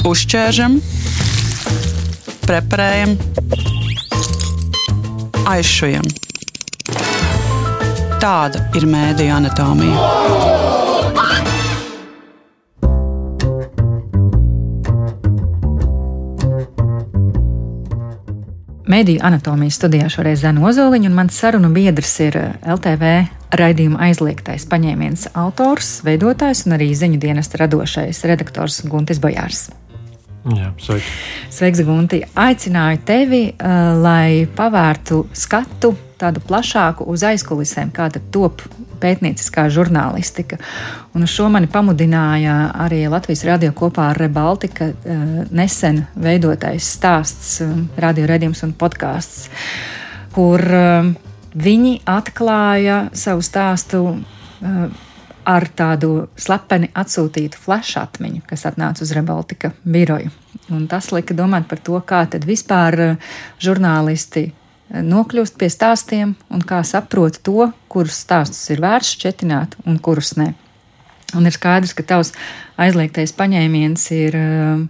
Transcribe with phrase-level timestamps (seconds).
[0.00, 0.78] Uzķēršam,
[2.48, 3.10] preparējam,
[5.44, 6.06] aizšujam.
[8.22, 10.06] Tāda ir mēdija anatomija.
[18.90, 23.12] Mēdīju anatomijas studijā šoreiz Zana Ozoliņa, un mans sarunu biedrs ir eh, LTV
[23.60, 29.68] raidījuma aizliegtais paņēmiens autors, veidotājs un arī ziņu dienesta radošais redaktors Guntis Bojārs.
[30.40, 31.10] Jā, sveiki.
[31.52, 32.22] Sveiks, Gunti!
[32.40, 38.64] Aicināju tevi, uh, lai pavērtu skatu tādu plašāku uz aizkulisēm, kāda top
[39.00, 40.56] pētnieciskā žurnālistika.
[41.16, 45.22] Un šo mani pamudināja arī Latvijas radio kopā ar Rebaltika uh,
[45.52, 49.50] nesen veidotais stāsts, uh, radio redzījums un podkāsts,
[50.32, 51.12] kur uh,
[51.52, 54.04] viņi atklāja savu stāstu.
[55.48, 60.30] Ar tādu slepeni atsūtītu flash atmiņu, kas atnāca uz Rebaltika biroju.
[60.70, 63.16] Un tas lika domāt par to, kā tad vispār
[63.62, 64.50] žurnālisti
[64.90, 70.52] nokļūst pie stāstiem un kā saprot to, kurus stāstus ir vērts šķetināt un kurus ne.
[71.38, 72.32] Un ir skaidrs, ka tavs
[72.80, 74.80] aizliegtais paņēmiens ir uh,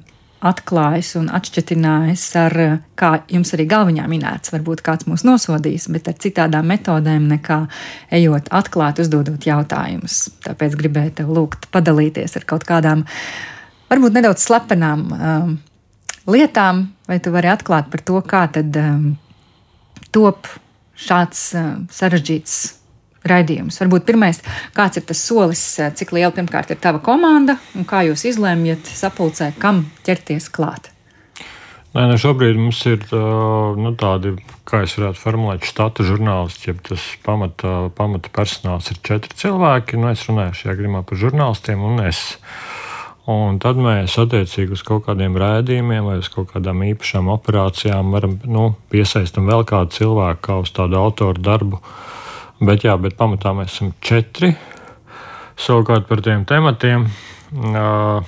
[0.46, 6.10] atklājis un atšķitinājis ar, uh, kā jums arī galviņā minēts, varbūt kāds mūs nosodīs, bet
[6.10, 7.62] ar citādām metodēm nekā
[8.18, 10.26] ejot atklāt, uzdodot jautājumus.
[10.46, 13.06] Tāpēc gribēju tev lūgt padalīties ar kaut kādām,
[13.92, 15.56] varbūt nedaudz slepenām um,
[16.30, 18.76] lietām, vai tu vari atklāt par to, kā tad.
[18.76, 19.10] Um,
[20.14, 20.48] top
[21.00, 22.79] šāds uh, sarežģīts
[23.28, 23.80] raidījums.
[23.82, 24.40] Varbūt pirmais,
[24.76, 28.88] kāds ir tas solis, uh, cik liela pirmkārt ir tava komanda un kā jūs izlēmjat
[28.88, 30.92] sapulcē, kam ķerties klāt?
[31.90, 34.36] Nē, ne, šobrīd mums ir uh, nu, tādi,
[34.68, 36.70] kā es varētu formulēt, štata žurnālisti.
[36.70, 39.98] Ja tas pamata, pamata personāls ir četri cilvēki.
[39.98, 42.22] Nu, es runāju šajā gadījumā par žurnālistiem un es.
[42.38, 42.78] Uh,
[43.30, 48.38] Un tad mēs attiecīgi uz kaut kādiem rādījumiem vai uz kaut kādām īpašām operācijām varam
[48.48, 51.82] nu, piesaistīt vēl kādu cilvēku kā uz tādu autoru darbu.
[52.60, 54.52] Bet, jā, bet pamatā mēs esam četri.
[55.60, 57.06] Savukārt par tiem tematiem.
[57.50, 58.20] Uh,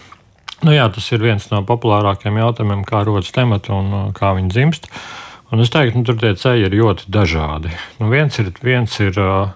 [0.65, 4.53] nu, jā, tas ir viens no populārākajiem jautājumiem, kā rodas temati un uh, kā viņi
[4.53, 4.89] dzimst.
[5.53, 7.75] Un es teiktu, nu, tur tie ceļi ir ļoti dažādi.
[8.01, 9.53] Nu, viens ir, viens ir uh,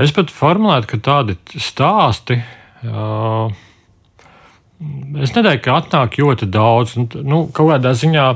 [0.00, 2.40] es pat formulētu, ka tādi stāsti.
[2.80, 3.52] Uh,
[5.20, 6.94] Es nedomāju, ka atnāk ļoti daudz.
[6.96, 8.26] Nu, kaut kādā ziņā,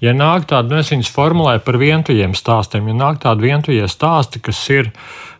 [0.00, 4.40] ja nāk tāda, nu, es viņus formulēju par vientujiem stāstiem, ja nāk tādi vientujie stāsti,
[4.46, 4.88] kas ir,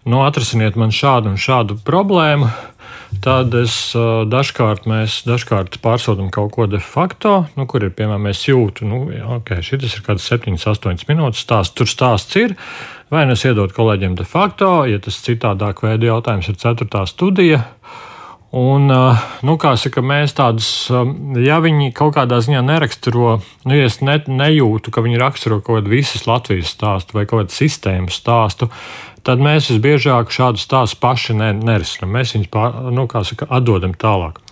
[0.05, 2.51] nu, atrasiniet man šādu un šādu problēmu,
[3.25, 3.79] tad es
[4.35, 9.01] dažkārt, mēs dažkārt pārsūtām kaut ko de facto, nu, kur ir, piemēram, es jūtu, nu,
[9.41, 12.59] ok, šis ir kāds 7, 8 minūtes stāsts, tur stāsts ir.
[13.11, 17.07] Vai nu es iedodu kolēģiem de facto, ja tas citādāk veidu jautājums ir 4.
[17.11, 17.65] studija.
[18.51, 18.91] Un,
[19.47, 20.69] nu, kā saka, mēs tādus,
[21.39, 25.79] ja viņi kaut kādā ziņā neraksturo, nu, ja es ne, nejūtu, ka viņi raksturo kaut
[25.79, 28.67] kādu visas Latvijas stāstu vai kaut kādu sistēmas stāstu,
[29.23, 32.11] tad mēs visbiežāk šādu stāstu paši ne, nerisinām.
[32.19, 34.43] Mēs viņus pār, nu, saka, atdodam tālāk.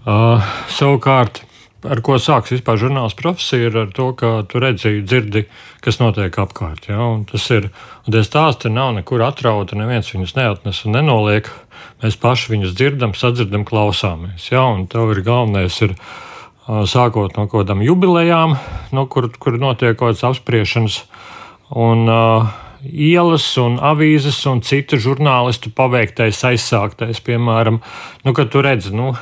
[0.00, 0.40] Uh,
[0.72, 1.42] savukārt,
[1.86, 5.46] ar ko sāks vispār žurnāls profesija, ir ar to, ka tu redzi, dzirdi,
[5.84, 6.90] kas notiek apkārt.
[6.90, 7.00] Ja?
[7.14, 7.70] Un tas ir,
[8.04, 11.48] un tie stāsti nav nekur atrauti, neviens viņus neatnes un nenoliek.
[11.48, 11.70] Uh,
[12.00, 14.48] Mēs paši viņus dzirdam, sadzirdam, klausāmies.
[14.48, 14.64] Ja?
[14.72, 15.96] Un tev ir galvenais ir
[16.64, 18.56] sākot no kaut kādām jubilejām,
[18.94, 21.02] no kur, kur notiek kaut kādas apspriešanas.
[21.70, 22.48] Un, uh,
[22.80, 27.82] ielas, un avīzes un citu žurnālistu paveiktais, aizsāktais, piemēram,
[28.24, 29.12] nu, kad tu redzi, nu,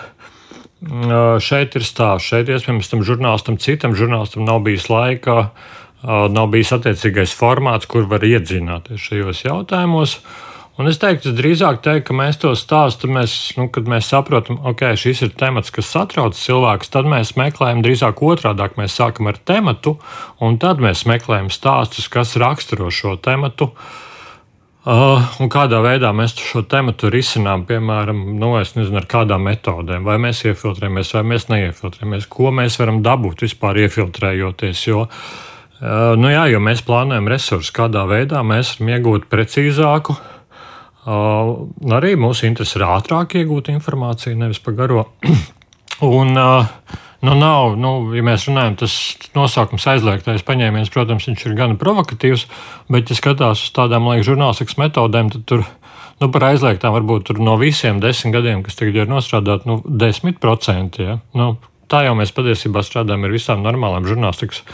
[1.42, 5.50] šeit ir stāsts, šeit iespējams tam žurnālistam, citam žurnālistam nav bijis laika,
[6.04, 10.20] nav bijis attiecīgais formāts, kur var iedzināties šajos jautājumos.
[10.78, 14.70] Un es teiktu, drīzāk teikt, ka mēs to stāstam, mēs, nu, kad mēs saprotam, ka
[14.70, 18.68] okay, šis ir temats, kas satrauc cilvēkus, tad mēs meklējam drīzāk otrādi.
[18.78, 19.96] Mēs sākam ar tematu,
[20.38, 23.72] un tad mēs meklējam stāstus, kas raksturo šo tematu.
[23.72, 24.07] Uh,
[24.88, 30.44] un kādā veidā mēs šo tematu risinām, piemēram, nu, nezinu, ar kādām metodēm, vai mēs
[30.48, 34.86] iefiltrējamies, vai mēs neiefiltrējamies, ko mēs varam dabūt vispār iefiltrējoties.
[34.88, 40.34] Jo, uh, nu, jā, jo mēs plānojam resursus, kādā veidā mēs varam iegūt precīzāku uh,
[41.08, 45.06] Uh, arī mūsu interesi ir ātrāk iegūt informāciju, nevis pa garo.
[46.04, 46.66] Un, uh,
[47.26, 48.94] nu, nav, nu, ja mēs runājam, tas
[49.34, 52.46] nosaukums aizliegtais paņēmiens, protams, viņš ir gan provokatīvs,
[52.92, 55.64] bet, ja skatās uz tādām, liekas, žurnālistikas metodēm, tad tur
[56.22, 61.06] nu, par aizliegtām varbūt no visiem desmit gadiem, kas tagad ir nostrādāti, nu, desmit procenti.
[61.06, 61.18] Ja?
[61.38, 61.56] Nu,
[61.90, 64.64] tā jau mēs patiesībā strādājam ar visām normālām žurnālistikas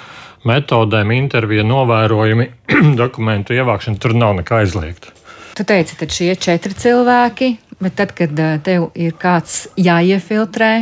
[0.48, 2.48] metodēm, interviju, novērojumi,
[3.02, 4.00] dokumentu ievākšanu.
[4.00, 5.14] Tur nav nekā aizliegta.
[5.54, 8.34] Tu teici, ka šie četri cilvēki, bet tad, kad
[8.66, 10.72] tev ir kāds jāiefiltrē,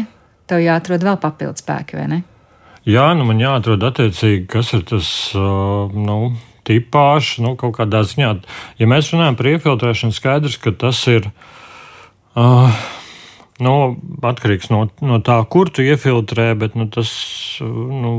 [0.52, 2.22] tev jāatrod vēl papildus spēki, vai ne?
[2.88, 5.10] Jā, nu man jāatrod attiecīgi, kas ir tas.
[5.34, 6.22] Nu,
[6.62, 8.28] Tipāžs, nu, kaut kādā ziņā,
[8.78, 11.24] ja mēs runājam par iefiltrēšanu, skaidrs, ka tas ir
[12.38, 12.76] uh,
[13.66, 13.72] nu,
[14.30, 17.10] atkarīgs no, no tā, kur tu iefiltrē, bet nu, tas
[17.58, 18.12] nu,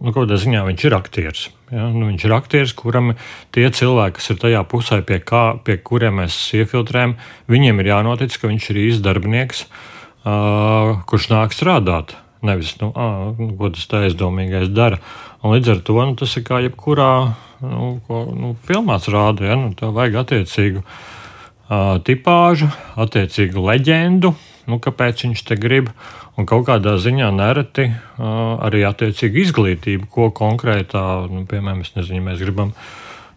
[0.00, 1.44] nu, kaut kādā ziņā viņš ir aktieris.
[1.68, 1.90] Ja?
[1.92, 3.12] Nu, viņš ir aktieris, kuram
[3.52, 7.18] tie cilvēki, kas ir tajā pusē, pie, kā, pie kuriem mēs iefiltrējam,
[7.52, 12.16] viņiem ir jānotic, ka viņš ir īsts darbinieks, uh, kurš nāk strādāt.
[12.42, 12.90] Nevis, nu,
[13.38, 14.98] nu, ko tas tā aizdomīgais dara.
[15.42, 17.10] Un līdz ar to nu, tas ir kā jebkurā
[17.62, 19.46] nu, ko, nu, filmās rāda.
[19.52, 19.58] Ja?
[19.58, 24.34] Nu, tā vajag attiecīgu uh, tipāžu, attiecīgu leģendu,
[24.70, 25.92] nu, kāpēc viņš te grib.
[26.40, 32.40] Un kaut kādā ziņā nereti uh, arī attiecīgi izglītību, ko konkrētā, nu, piemēram, nezinu, mēs
[32.42, 32.72] gribam.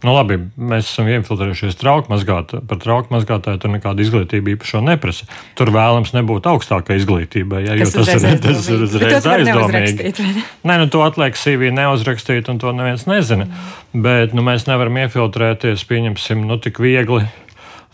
[0.03, 2.61] Nu, labi, mēs esam iefiltrējušies trauku mazgātājā.
[2.67, 5.29] Par trauku mazgātāju tur nekāda izglītība īpaši neprasa.
[5.57, 10.43] Tur vēlams nebūt augstākai izglītībai, ja, jo tas ir, tas ir uzreiz aizdomīgi.
[10.67, 13.47] Nē, nu to atliek CV neuzrakstīt, un to neviens nezina.
[13.47, 14.03] Mm.
[14.05, 17.23] Bet nu, mēs nevaram iefiltrēties, pieņemsim, nu, tik viegli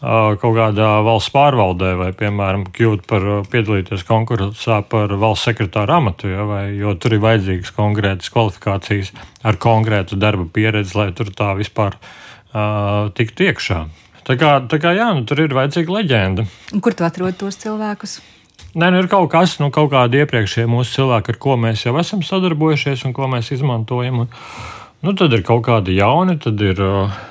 [0.02, 6.46] kaut kādā valsts pārvaldē, vai, piemēram, kļūt par piedalīties konkursā par valsts sekretāra amatu, ja,
[6.50, 9.14] vai, jo tur ir vajadzīgas konkrētas kvalifikācijas
[9.46, 13.86] ar konkrētu darba pieredzi, lai tur tā vispār uh, tiktu iekšā.
[14.26, 16.50] Tā kā, tā kā jā, nu, tur ir vajadzīga leģenda.
[16.82, 18.20] Kur tu atrod tos cilvēkus?
[18.74, 21.94] Nē, nu ir kaut kas, nu, kaut kādi iepriekšējie mūsu cilvēki, ar ko mēs jau
[22.02, 24.24] esam sadarbojušies un ko mēs izmantojam.
[24.24, 24.32] Un,
[25.06, 26.82] nu, tad ir kaut kādi jauni, tad ir.
[26.82, 27.28] Uh,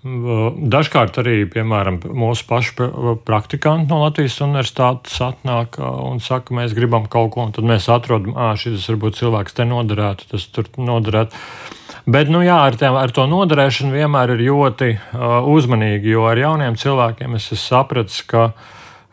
[0.00, 2.86] Dažkārt arī, piemēram, mūsu pašu
[3.28, 8.32] praktikanti no Latvijas universitātes atnāk un saka, mēs gribam kaut ko, un tad mēs atrodam,
[8.32, 11.36] ah, šis varbūt cilvēks te noderētu, tas tur noderētu.
[12.08, 16.40] Bet, nu jā, ar, tiem, ar to noderēšanu vienmēr ir ļoti uh, uzmanīgi, jo ar
[16.40, 18.54] jauniem cilvēkiem es esmu sapratis, ka,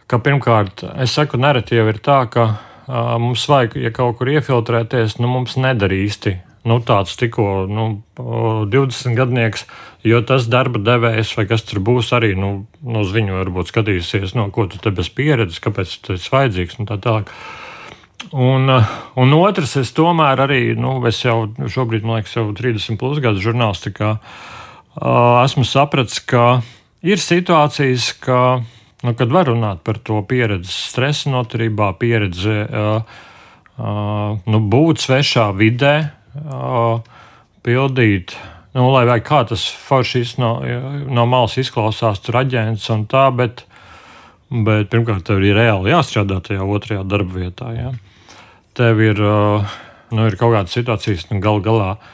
[0.07, 4.31] ka pirmkārt, es saku, nereti jau ir tā, ka uh, mums vajag, ja kaut kur
[4.31, 7.85] iefiltrēties, nu mums nedara īsti nu, tāds tikko nu,
[8.17, 9.67] 20 gadnieks,
[10.07, 12.51] jo tas darba devējs vai kas tur būs arī nu,
[12.81, 16.81] nu, uz viņu varbūt skatīsies, no ko tu te bez pieredzes, kāpēc tas ir vajadzīgs
[16.81, 17.33] un tā tālāk.
[18.33, 18.65] Un,
[19.15, 23.43] un otrs, es tomēr arī, nu, es jau šobrīd, man liekas, jau 30 plus gadu
[23.43, 24.17] žurnālistikā
[24.97, 26.61] esmu sapratis, ka
[27.05, 28.63] ir situācijas, ka,
[29.05, 33.01] nu, kad var runāt par to pieredzi stresa noturībā, pieredzi uh,
[33.77, 35.95] uh, nu, būt svešā vidē,
[37.65, 38.35] pildīt.
[38.75, 40.51] Nu, lai vai kā tas foršs no,
[41.09, 43.63] no malas izklausās, tur aģents un tā, bet,
[44.51, 47.71] bet pirmkārt, tev ir reāli jāstrādā tajā otrajā darba vietā.
[47.73, 47.95] Ja?
[48.77, 52.13] Tev ir, nu, ir kaut kādas situācijas, nu, gal galā Uh,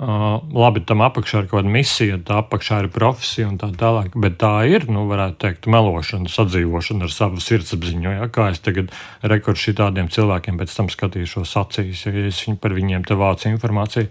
[0.00, 4.14] labi, tam apakšā ir kaut kāda misija, tā apakšā ir profesija un tā tālāk.
[4.16, 8.14] Bet tā ir, nu, varētu teikt, melošana, sadzīvošana ar savu sirdsapziņu.
[8.16, 8.30] Ja?
[8.32, 13.04] Kā es tagad rekordu šitādiem cilvēkiem pēc tam skatīšos acīs, ja es viņu par viņiem
[13.04, 14.08] te vācu informāciju.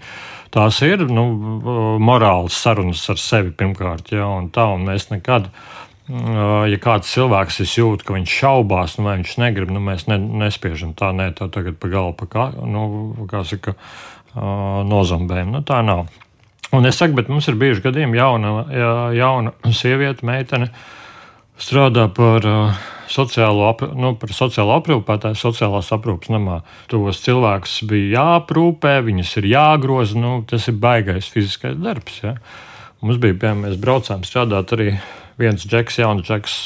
[0.53, 1.25] Tās ir nu,
[2.01, 4.30] morāls sarunas ar sevi pirmkārt, ja?
[4.30, 5.50] un tā, un mēs nekad.
[6.09, 10.95] Ja kāds cilvēks jūt, ka viņš šaubās, nu, vai viņš negrib, nu, mēs ne, nespiežam
[10.97, 13.75] tā, nē, tā tagad pa galvu, pa kā, nu, kā saka,
[14.36, 15.54] nozombējam.
[15.56, 16.08] Nu, tā nav.
[16.76, 18.54] Un es saku, bet mums ir bijuši gadījumi, jauna,
[19.18, 20.70] jauna sieviete, meitene
[21.60, 22.46] strādā par
[23.10, 26.62] sociālo, ap, nu, par sociālo aprūpētāju, sociālās aprūpes namā.
[26.92, 30.19] Tos cilvēkus bija jāaprūpē, viņus ir jāgroza.
[30.21, 32.21] Nu, tas ir baigais fiziskais darbs.
[32.24, 32.36] Ja.
[33.02, 34.92] Mums bija, piemēram, mēs braucām strādāt arī
[35.40, 36.59] viens džeks, jauns džeks.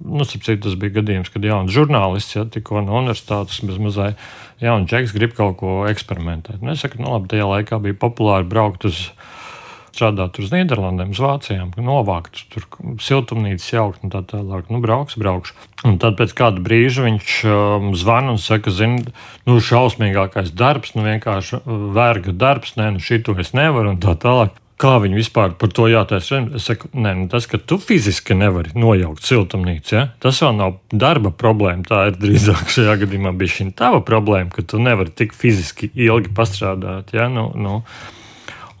[0.00, 4.14] Nu, citu, tas bija gadījums, kad jauns žurnālists ja, tikko no universitātes bez mazai
[4.62, 6.62] jauns džeks grib kaut ko eksperimentēt.
[6.62, 9.08] Nu, es saku, nu, labi, tajā laikā bija populāri braukt uz.
[9.94, 12.64] Strādāt uz Nīderlandēm, uz Vācijām, novākt tur
[12.98, 14.66] siltumnīcas, jaukt un tā tālāk.
[14.66, 15.54] Nu, brauks, braukšu.
[15.86, 19.04] Un tad pēc kāda brīža viņš um, zvana un saka, zini,
[19.46, 24.16] nu, šausmīgākais darbs, nu, vienkārši uh, verga darbs, nē, nu, šito es nevaru un tā
[24.18, 24.58] tālāk.
[24.80, 26.40] Kā viņi vispār par to jātaisa?
[26.58, 30.08] Es saku, nē, nu tas, ka tu fiziski nevari nojaukt siltumnīcu, ja?
[30.22, 31.86] tas vēl nav darba problēma.
[31.86, 36.34] Tā ir drīzāk šajā gadījumā bija šī tava problēma, ka tu nevari tik fiziski ilgi
[36.34, 37.14] pastrādāt.
[37.14, 37.30] Ja?
[37.30, 37.80] Nu, nu.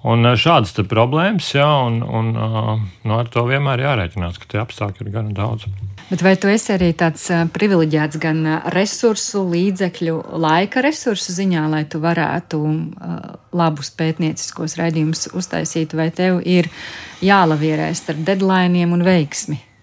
[0.04, 5.14] Un šādas problēmas, ja, un, un nu, ar to vienmēr jārēķinās, ka tie apstākļi ir
[5.14, 5.70] gan daudz.
[6.10, 8.42] Bet vai tu esi arī tāds privileģēts gan
[8.74, 12.60] resursu, līdzekļu, laika resursu ziņā, lai tu varētu
[13.56, 16.68] labus pētnieciskos raidījumus uztaisīt, vai tev ir
[17.24, 19.73] jālavierē starp deadline un veiksmi?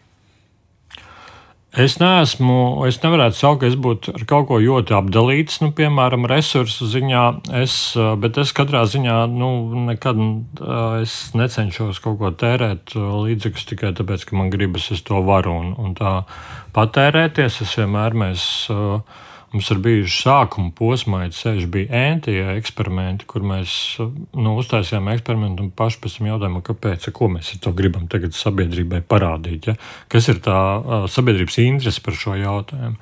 [1.71, 6.27] Es neesmu, es nevarētu saukt, ka es būtu ar kaut ko ļoti apdalīts, nu, piemēram,
[6.27, 7.21] resursu ziņā.
[7.61, 7.75] Es,
[8.19, 9.51] bet es katrā ziņā nu,
[9.87, 10.19] nekad
[10.99, 15.71] es necenšos kaut ko tērēt līdzekļus tikai tāpēc, ka man gribas, es to varu un,
[15.79, 16.11] un tā
[16.75, 17.61] patērēties.
[17.63, 18.43] Es vienmēr mēs
[19.51, 25.73] Mums ir bijuši sākuma posmā, ceļš bija ēntie eksperimenti, kur mēs nu, uztaisījām eksperimentu un
[25.75, 29.67] paši pēc tam jautājām, kāpēc, ko mēs ar to gribam tagad sabiedrībai parādīt.
[29.67, 29.75] Ja?
[30.11, 30.55] Kas ir tā
[31.11, 32.95] sabiedrības interese par šo jautājumu?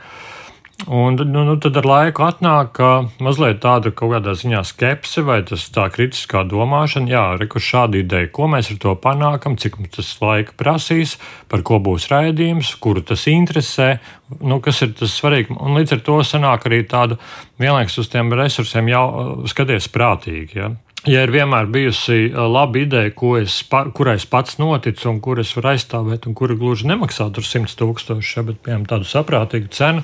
[0.88, 2.80] Un nu, nu, tad ar laiku atnāk
[3.20, 7.12] mazliet tāda kaut kādā ziņā skepse vai tas tā kritiskā domāšana.
[7.12, 11.18] Jā, rekur šāda ideja, ko mēs ar to panākam, cik tas laika prasīs,
[11.52, 13.98] par ko būs raidījums, kuru tas interesē,
[14.40, 15.60] nu, kas ir tas svarīgi.
[15.60, 17.20] Un līdz ar to sanāk arī tāda
[17.60, 19.04] vienlaikus uz tiem resursiem jau
[19.52, 20.64] skaties prātīgi.
[20.64, 20.72] Ja?
[21.08, 23.62] Ja ir vienmēr bijusi laba ideja, es,
[23.96, 27.78] kurai es pats noticu un kur es varu aizstāvēt, un kura gluži nemaksā tur 100
[27.80, 30.04] tūkstoši, ja, bet piemēram tādu saprātīgu cenu,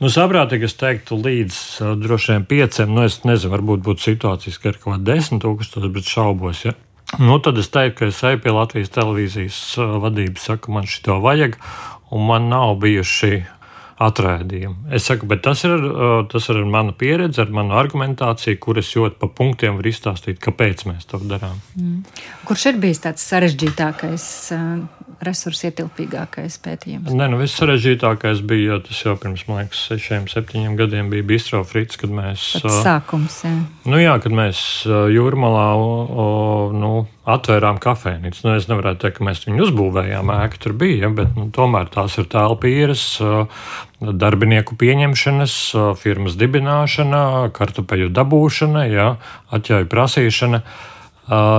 [0.00, 4.56] Nu, saprātīgi es teiktu, līdz uh, droši vien pieciem, nu, es nezinu, varbūt būtu situācijas,
[4.56, 6.64] ka ir kaut kāda desmit tūkstoši, bet šaubos.
[6.64, 6.72] Ja?
[7.20, 11.58] Nu, tad es teiktu, ka es eju pie Latvijas televīzijas vadības, saku, man šito vajag,
[12.16, 13.42] un man nav bijuši
[14.00, 14.88] atraidījumu.
[14.96, 15.84] Es saku, bet tas ir,
[16.32, 20.86] tas ir mana pieredze, ar manu argumentāciju, kur es ļoti pa punktiem varu izstāstīt, kāpēc
[20.88, 21.60] mēs to darām.
[21.76, 22.00] Mm.
[22.48, 24.30] Kurš ir bijis tāds sarežģītākais?
[25.20, 27.12] Resursu ietilpīgākais pētījums?
[27.12, 31.26] Nē, nu viss sarežģītākais bija, jo tas jau pirms, man liekas, sešiem, septiņiem gadiem bija
[31.28, 32.44] Bistro Frits, kad mēs.
[32.62, 33.52] Pats sākums, jā.
[33.84, 36.28] Nu jā, kad mēs jūrmalā o,
[36.72, 36.92] nu,
[37.28, 38.44] atvērām kafejnīcu.
[38.46, 42.16] Nu, es nevaru teikt, ka mēs viņu uzbūvējām, ēka tur bija, bet nu, tomēr tās
[42.16, 43.04] ir telpu īres,
[44.00, 45.58] darbinieku pieņemšanas,
[46.00, 49.10] firmas dibināšana, kartupeļu dabūšana, jā,
[49.58, 50.64] atļauju prasīšana.
[50.64, 50.96] Uh,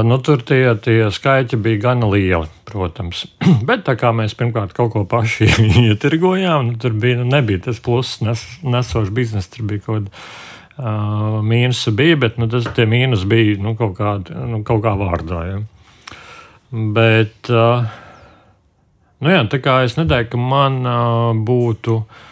[0.03, 3.23] nu, tur tie, tie skaitļi bija gana lieli, protams.
[3.67, 5.47] Bet tā kā mēs pirmkārt kaut ko paši
[5.87, 10.11] ietirgojām, nu, tur bija, nu, nebija tas pluss, nes, nesošs bizness, tur bija kaut kāda
[10.11, 14.17] uh, mīnusa, bija, bet nu, tas, mīnus bija nu, kaut, kā,
[14.51, 15.43] nu, kaut kā vārdā.
[15.49, 15.61] Ja.
[16.71, 17.87] Bet, uh,
[19.23, 22.01] nu, jā, tā kā es neteiktu, ka man uh, būtu.
[22.01, 22.27] Uh,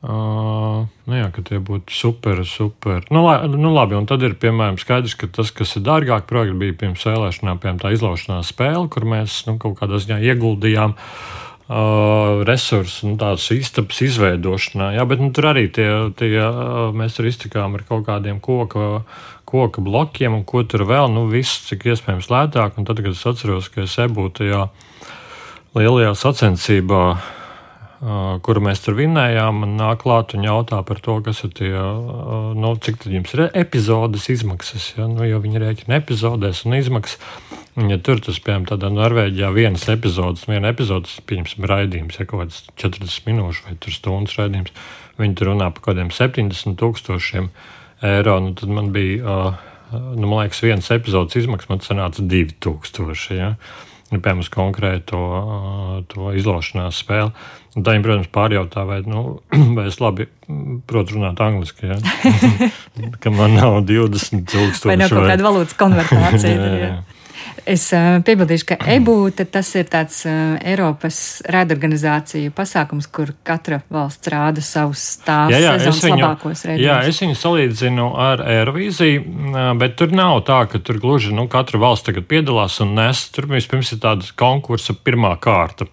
[0.00, 3.04] nu jā, ka tie būtu super, super.
[3.12, 6.56] Nu, la, nu labi, un tad ir piemēram skaidrs, ka tas, kas ir dārgāk, projekts
[6.60, 10.96] bija pirms vēlēšanām, piemēram, tā izlaušanās spēle, kur mēs nu, kaut kādā ziņā ieguldījām.
[11.70, 14.88] Uh, resursu, nu, tādas istabas izveidošanā.
[14.96, 15.86] Jā, bet nu, tur arī tie,
[16.18, 19.04] tie, uh, mēs tur iztikām ar kaut kādiem koku,
[19.46, 21.06] koku blokiem un ko tur vēl.
[21.14, 22.74] Nu, viss, cik iespējams lētāk.
[22.74, 24.64] Un tad, kad es atceros, ka es ebūtu tajā
[25.78, 27.39] lielajā sacensībā, uh,
[28.00, 31.72] kuru mēs tur vinējām, man nāk klāt un jautā par to, kas ir tie,
[32.56, 34.94] nu, cik tad jums ir epizodes izmaksas.
[34.96, 35.08] Ja?
[35.10, 37.20] Nu, jo viņi rēķina epizodēs un izmaksas.
[37.80, 42.64] Ja tur tas, piemēram, tādā Norvēģijā vienas epizodes, viena epizodes, pieņemsim, raidījums, ja kaut kāds
[42.80, 44.72] 40 minūšu vai stundas raidījums,
[45.20, 47.52] viņi tur runā par kaut kādiem 70 tūkstošiem
[48.10, 48.40] eiro.
[48.42, 49.36] Nu, tad man bija,
[49.92, 53.38] nu, man liekas, vienas epizodes izmaksas man sanāca 2000.
[53.38, 53.54] Ja?
[53.54, 55.20] Nu, piemēram, uz konkrēto
[56.10, 57.30] to izlaušanās spēli.
[57.76, 59.38] Tā viņi, protams, pārjautā, vai, nu,
[59.76, 60.26] vai es labi
[60.90, 61.92] protu runāt angliski.
[61.92, 61.98] Ja?
[63.22, 64.90] ka man nav 20 tūkstoši.
[64.90, 66.54] Vai nav kaut kāda valūtas konvertācija.
[66.58, 67.19] jā, jā.
[67.68, 74.30] Es uh, piebildīšu, ka EBU tas ir tāds uh, Eiropas raidorganizāciju pasākums, kur katra valsts
[74.32, 76.86] rāda savus tās jā, jā, sezonas viņu, labākos raidījumus.
[76.86, 81.82] Jā, es viņu salīdzinu ar Eirovīziju, bet tur nav tā, ka tur gluži nu, katra
[81.82, 83.26] valsts tagad piedalās un nes.
[83.34, 85.88] Tur vispirms ir tāda konkursa pirmā kārta.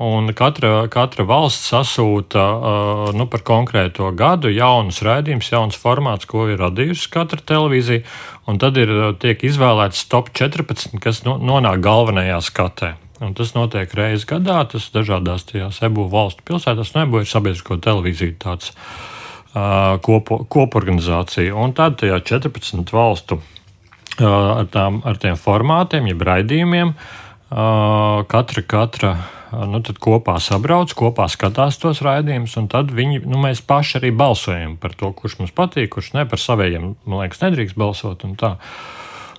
[0.00, 6.46] Un katra, katra valsts sasūta uh, nu, par konkrēto gadu jaunus raidījumus, jauns formāts, ko
[6.48, 8.06] ir radījusi katra televīzija.
[8.48, 8.88] Un tad ir,
[9.20, 12.94] tiek izvēlēts top 14, kas no, nonāk galvenajā skatē.
[13.20, 16.94] Un tas notiek reizes gadā, tas dažādās tajās EBU valstu pilsētās.
[16.94, 21.52] Nu, EBU ir sabiedrisko televīziju tāds uh, kopu, koporganizācija.
[21.52, 28.64] Un tad tajā 14 valstu uh, ar, tām, ar tiem formātiem, jeb raidījumiem, uh, katra,
[28.64, 29.12] katra
[29.50, 34.76] nu, kopā sabrauc, kopā skatās tos raidījumus, un tad viņi, nu, mēs paši arī balsojam
[34.80, 36.94] par to, kurš mums patīk, kurš ne par saviem.
[37.04, 38.26] Man liekas, nedrīkst balsot.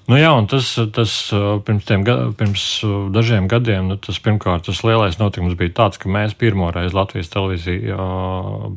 [0.10, 1.16] Nu, jā, tas, tas
[1.68, 2.04] pirms, tiem,
[2.36, 2.64] pirms
[3.16, 7.98] dažiem gadiem, nu, tas pirmkārt, tas lielais notikums bija tāds, ka mēs pirmoreiz Latvijas televīzija,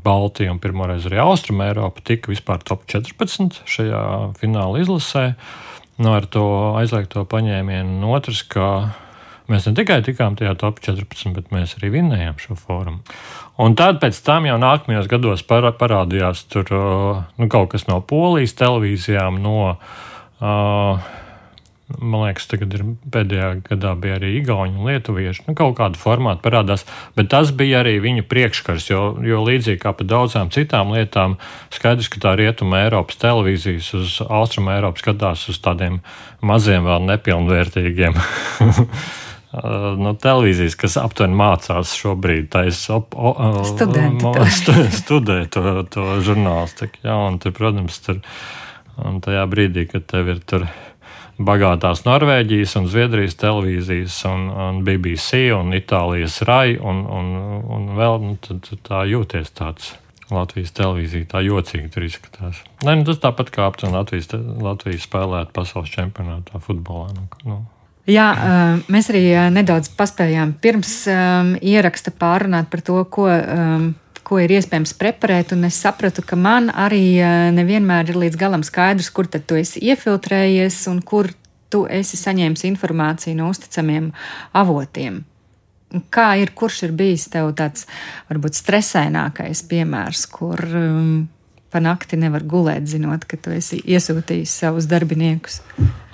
[0.05, 4.05] Baltija un pirmoreiz arī Austrum Eiropa tika vispār top 14 šajā
[4.39, 5.33] fināla izlasē.
[5.99, 6.45] Nu, ar to
[6.79, 8.69] aizliegto paņēmienu, un otrs, ka
[9.53, 13.03] Mēs ne tikai tikām tajā top 14, bet mēs arī vinnējām šo fórumu.
[13.61, 16.71] Un tad pēc tam jau nākamajos gados parādījās tur,
[17.37, 19.75] nu, kaut kas no polijas televīzijām, no.
[20.41, 21.05] Uh,
[22.01, 22.83] Man liekas, tagad ir
[23.13, 25.43] pēdējā gadā bija arī Igauni un Lietuvieši.
[25.45, 28.87] Nu, kaut kāda formāta parādās, bet tas bija arī viņu priekškars.
[28.89, 31.37] Jo, jo līdzīgi kā par daudzām citām lietām,
[31.75, 36.01] skaidrs, ka tā rietuma Eiropas televīzijas uz austrumu Eiropas skatās uz tādiem
[36.41, 38.17] maziem, vēl nepilnvērtīgiem
[40.01, 43.01] no televīzijas, kas aptuveni mācās šobrīd, taisa
[43.69, 47.05] studenti studē to, to žurnālistiku.
[47.05, 48.23] Jā, un tur, protams, tur,
[49.05, 50.67] un tajā brīdī, kad tev ir tur
[51.39, 57.35] bagātās Norvēģijas un Zviedrijas televīzijas, un, un BBC un Itālijas RAI, un, un,
[57.77, 59.95] un vēl nu, tad tā jūties tāds.
[60.33, 62.63] Latvijas televīzija tā jocīgi tur izskatās.
[62.81, 67.11] Nē, nu, tas tāpat kā aptuveni Latvijas, Latvijas spēlēt pasaules čempionātā futbolā.
[67.13, 67.59] Nu, nu.
[68.05, 68.25] Jā,
[68.93, 69.23] mēs arī
[69.55, 73.31] nedaudz paspējām pirms um, ieraksta pārunāt par to, ko
[74.25, 77.21] ko ir iespējams preparēt, es sapratu, ka man arī
[77.55, 81.29] nevienmēr ir līdz galam skaidrs, kur tad tu esi iefiltrējies un kur
[81.73, 84.11] tu esi saņēmis informāciju no uzticamiem
[84.57, 85.23] avotiem.
[86.11, 87.87] Kā ir, kurš ir bijis tev tāds
[88.31, 90.63] varbūt stresainākais piemērs, kur
[91.75, 95.61] pa nakti nevar gulēt, zinot, ka tu esi iesūtījis savus darbiniekus?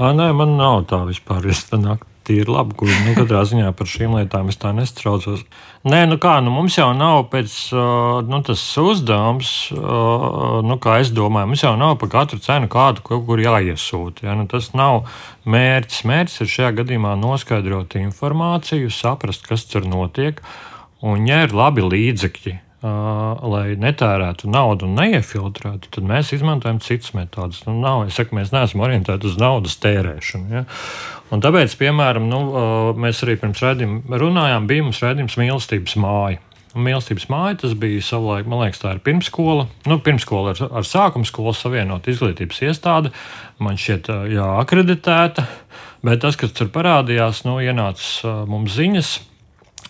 [0.01, 1.51] À, nē, man nav tā vispār.
[1.53, 2.97] Es pa nakti tīri labi guļu.
[3.07, 5.43] Nu, katrā ziņā par šīm lietām es tā nestraucos.
[5.89, 7.57] Nē, nu kā, nu mums jau nav pēc,
[8.29, 13.27] nu, tas uzdevums, nu, kā es domāju, mums jau nav par katru cenu kādu kaut
[13.29, 14.29] kur jāiesūta.
[14.29, 14.37] Ja?
[14.39, 15.07] Nu, tas nav
[15.51, 16.03] mērķis.
[16.11, 20.43] Mērķis ir šajā gadījumā noskaidrot informāciju, saprast, kas tur notiek,
[21.01, 27.61] un ja ir labi līdzekļi lai netērētu naudu un neiefiltrētu, tad mēs izmantojam citas metodas.
[27.67, 30.49] Nu, nav, saku, mēs neesam orientēti uz naudas tērēšanu.
[30.55, 30.65] Ja?
[31.31, 36.41] Un tāpēc, piemēram, nu, uh, mēs arī pirms redzējuma runājām, bija mums redzējums mīlestības māja.
[36.71, 39.69] Un mīlestības māja tas bija savulaik, man liekas, tā ir pirmskola.
[39.91, 43.13] Nu, pirmskola ar, ar sākuma skolu savienot izglītības iestāde.
[43.61, 45.45] Man šķiet, uh, jā, akreditēta.
[46.07, 49.19] Bet tas, kas tur parādījās, nu, ienāca mums ziņas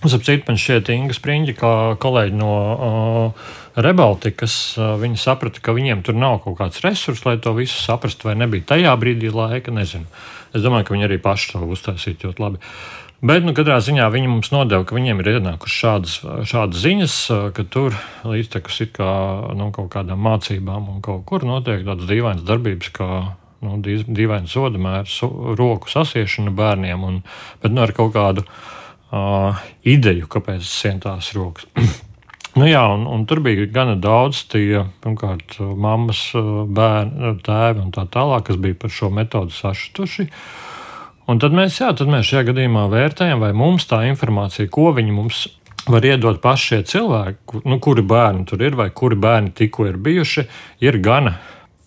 [0.00, 5.75] Ap citu, man šķiet, Inga Spriņģa, kā kolēģi no uh, Rebaltikas, uh, viņi saprata, ka
[5.76, 9.75] viņiem tur nav kaut kāds resurs, lai to visu saprastu, vai nebija tajā brīdī laika.
[9.76, 10.09] Nezinu.
[10.57, 12.62] Es domāju, ka viņi arī paši to uztaisīja ļoti labi.
[13.21, 16.16] Bet, nu, katrā ziņā viņi mums nodeva, ka viņiem ir ienākušas šādas,
[16.49, 17.19] šādas ziņas,
[17.52, 19.12] ka tur līdztekus ir kā,
[19.61, 23.11] nu, kaut kādām mācībām un kaut kur notiek tādas dīvainas darbības, kā
[23.69, 25.21] nu, dīvains soda mērs,
[25.60, 27.21] roku sasiešana bērniem, un,
[27.60, 28.49] bet nu, ar kaut kādu
[29.12, 31.68] uh, ideju, kāpēc es sienu tās rokas.
[32.58, 38.06] nu, jā, un, un tur bija gana daudz tie, pirmkārt, mammas, bērni, tēvi un tā
[38.10, 40.28] tālāk, kas bija par šo metodu sašutuši.
[41.30, 45.14] Un tad mēs, jā, tad mēs šajā gadījumā vērtējam, vai mums tā informācija, ko viņi
[45.14, 45.44] mums
[45.90, 49.99] var iedot paši šie cilvēki, nu, kuri bērni tur ir vai kuri bērni tikko ir
[50.02, 50.44] bijuši,
[50.84, 51.38] ir gana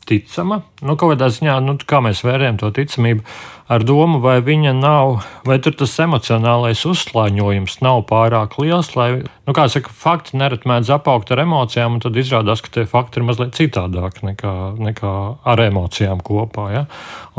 [0.09, 0.61] ticama.
[0.83, 3.23] Nu, kādā ziņā, nu, kā mēs vērtējam to ticamību,
[3.71, 9.67] ar domu, vai viņa nav, vai tas emocionālais uzslāņojums nav pārāk liels, lai, nu, kā
[9.71, 13.55] saka, fakti nereti mēdz apaugt ar emocijām, un tad izrādās, ka tie fakti ir mazliet
[13.57, 14.53] citādāki nekā,
[14.89, 15.13] nekā
[15.53, 16.67] ar emocijām kopā.
[16.75, 16.85] Ja?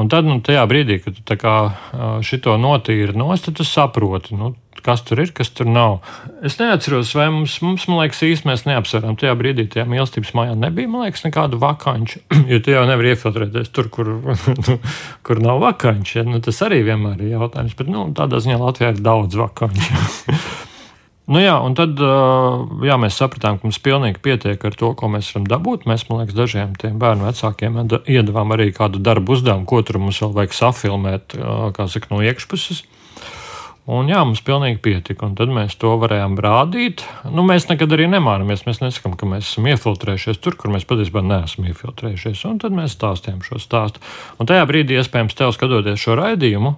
[0.01, 1.57] Un tad, nu, tajā brīdī, kad tu kā,
[2.25, 5.99] šito notīri nost, tad tu saproti, nu, kas tur ir, kas tur nav.
[6.45, 9.17] Es neatceros, vai mums, mums man liekas, īstenībā mēs neapsverām.
[9.21, 12.21] Tajā brīdī, tajā mīlestības mājā nebija, man liekas, nekādu vakanču.
[12.51, 14.11] Jo tu jau nevari iefiltrēties tur, kur,
[15.27, 16.21] kur nav vakanču.
[16.21, 16.27] Ja?
[16.29, 17.77] Nu, tas arī vienmēr ir jautājums.
[17.79, 20.05] Bet nu, tādā ziņā Latvijā ir daudz vakanču.
[21.25, 21.97] Nu jā, un tad
[22.85, 25.87] jā, mēs sapratām, ka mums pilnīgi pietiek ar to, ko mēs varam dabūt.
[25.89, 27.79] Mēs, man liekas, dažiem bērnu vecākiem
[28.13, 31.39] iedavām arī kādu darbu uzdevumu, ko tur mums vēl vajag safilmēt,
[31.79, 32.83] kā saka, no iekšpuses.
[33.85, 35.27] Un jā, mums pilnīgi pietika.
[35.29, 37.03] Un tad mēs to varējām rādīt.
[37.29, 38.63] Nu, mēs nekad arī nemānāmies.
[38.65, 42.47] Mēs nesakām, ka mēs esam iefiltrējušies tur, kur mēs patiesībā neesam iefiltrējušies.
[42.49, 44.01] Un tad mēs stāstījām šo stāstu.
[44.41, 46.75] Un tajā brīdī, iespējams, tev skatoties šo raidījumu,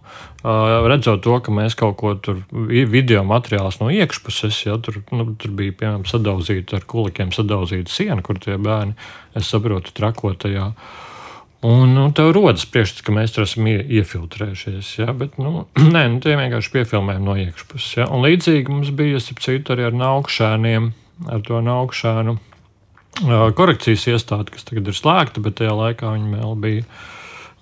[0.91, 5.55] redzot to, ka mēs kaut ko tur video materiālus no iekšpuses, ja tur, nu, tur
[5.55, 8.99] bija piemēram sadauzīta ar kulikiem sadauzīta siena, kur tie bērni,
[9.39, 10.71] es saprotu, trakotajā.
[10.75, 11.06] Ja,
[11.67, 14.91] Un nu, tev rodas priekšstats, ka mēs tur esam iefiltrējušies.
[15.01, 15.15] Ja?
[15.17, 17.97] Bet, nu, nē, nu, tie vienkārši piefilmējam no iekšpuses.
[17.99, 18.11] Ja?
[18.13, 20.93] Un līdzīgi mums bija citu arī ar naukšēniem,
[21.33, 22.37] ar to naukšēnu
[23.57, 26.85] korekcijas iestādi, kas tagad ir slēgta, bet tajā laikā viņi vēl bija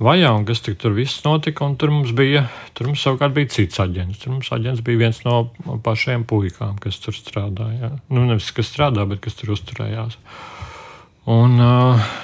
[0.03, 1.69] vajā un kas tur viss notika.
[1.79, 4.19] Tur mums bija, tur mums savukārt bija cits aģents.
[4.23, 5.47] Tur mums aģents bija viens no
[5.85, 7.95] pašiem puikām, kas tur strādāja.
[8.11, 10.19] Nu, nevis kas strādā, bet kas tur uzturējās.
[11.25, 11.57] Un,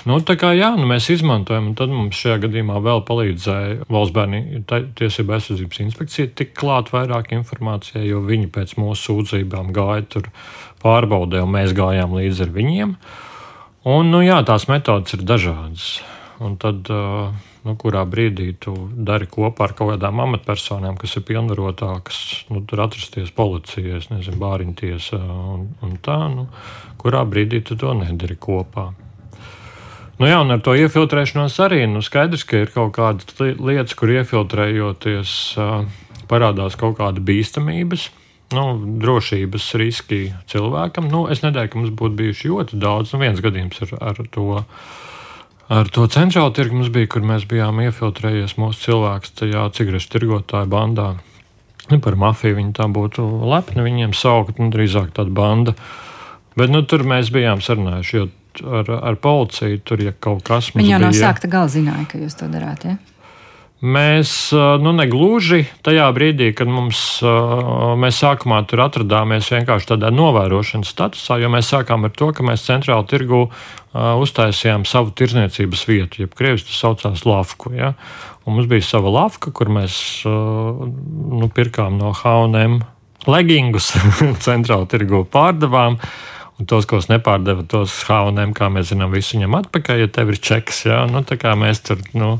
[0.04, 4.60] nu, kā, jā, nu, mēs izmantojam, un tad mums šajā gadījumā vēl palīdzēja Valsts bērnu
[4.98, 10.28] tiesību aizsardzības inspekcija tik klāt vairāk informācijai, jo viņi pēc mūsu sūdzībām gāja tur
[10.84, 12.92] pārbaudē, un mēs gājām līdzi ar viņiem.
[13.88, 15.88] Un, nu, jā, tās metodas ir dažādas.
[16.44, 17.32] Un tad, uh,
[17.66, 22.20] nu, kurā brīdī tu dari kopā ar kaut kādām amatpersonām, kas ir pilnvarotākas,
[22.52, 26.48] nu, tur atrasties policijā, nezinu, bāriņtiesā un, un tā, nu,
[27.00, 28.90] kurā brīdī tu to nedari kopā.
[30.20, 34.12] Nu, jā, un ar to iefiltrēšanos arī nu, skaidrs, ka ir kaut kādas lietas, kur
[34.12, 35.36] iefiltrējoties.
[36.30, 38.10] parādās kaut kāda bīstamības.
[38.50, 38.64] Nu,
[39.00, 40.20] drošības riski
[40.50, 41.06] cilvēkam.
[41.10, 43.14] Nu, es nedēļu, ka mums būtu bijuši ļoti daudz.
[43.14, 44.64] Nu, viens gadījums ar, ar to
[45.70, 50.70] ar to centrālu tirgu mums bija, kur mēs bijām iefiltrējies mūsu cilvēks tajā cigarešu tirgotāju
[50.70, 51.10] bandā.
[51.90, 55.74] Nu, par mafiju viņi tā būtu lepni viņiem saukt, nu, drīzāk tāda banda.
[56.58, 58.28] Bet nu, tur mēs bijām sarunājuši, jo
[58.80, 62.06] ar, ar policiju tur, ja kaut kas mums Viņa jau no bija, sākta gala zināja,
[62.10, 62.86] ka jūs to darāt.
[62.86, 62.98] Ja?
[63.80, 66.98] Mēs nu, negluži tajā brīdī, kad mums,
[67.96, 72.66] mēs sākumā tur atradāmies vienkārši tādā novērošanas statusā, jo mēs sākām ar to, ka mēs
[72.66, 73.46] centrāli tirgu
[73.96, 77.72] uztaisījām savu tirzniecības vietu, jeb krievis tas saucās Lafku.
[77.72, 77.94] Ja?
[78.44, 82.82] Un mums bija sava lafka, kur mēs nu, pirkām no H&M
[83.28, 83.94] legingus
[84.46, 85.96] centrāli tirgu pārdevām.
[86.60, 90.40] Un tos, ko nepārdeva, tos H&M, kā mēs zinām, visu ņem atpakaļ, ja tev ir
[90.44, 90.84] čeks.
[90.90, 91.06] Ja?
[91.08, 92.04] Nu, tā kā mēs tur.
[92.12, 92.34] Nu,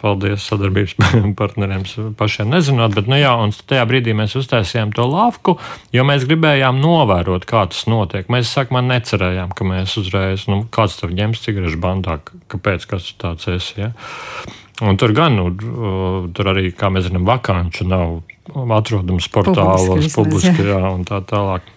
[0.00, 0.94] Paldies sadarbības
[1.40, 1.84] partneriem,
[2.18, 3.34] pašiem nezinot, bet nu, jā,
[3.68, 5.56] tajā brīdī mēs uztaisījām to lāfku,
[5.92, 8.30] jo mēs gribējām novērot, kā tas notiek.
[8.32, 12.20] Mēs sākumā necerējām, ka mēs uzreiz, nu, kāds tur ņems cigarešu bandā,
[12.52, 13.76] kāpēc kas tāds esi.
[13.84, 13.92] Ja?
[14.80, 18.22] Un tur gan, nu, tur arī, kā mēs zinām, vakanču nav
[18.80, 21.68] atrodams portālos, publiski, jā, un tā tālāk.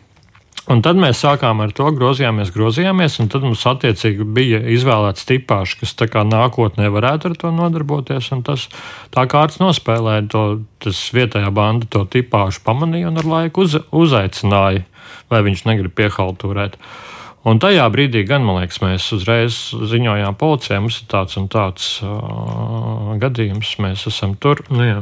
[0.71, 5.76] Un tad mēs sākām ar to, grozījāmies, grozījāmies, un tad mums attiecīgi bija izvēlēts tipāžs,
[5.82, 8.32] kas nākotnē varētu ar to nodarboties.
[8.47, 8.69] Tas,
[9.12, 10.43] tā kārtas nospēlēja to,
[10.80, 14.86] tas vietējā banda to tipāžu pamanīja un ar laiku uz, uzaicināja,
[15.28, 16.80] vai viņš negrib piehaltūrēt.
[16.80, 19.58] Uh, Un tajā brīdī, gan man liekas, mēs uzreiz
[19.91, 24.62] ziņojām policijai, mums ir tāds un tāds uh, gadījums, mēs esam tur.
[24.71, 25.01] Nu, jā.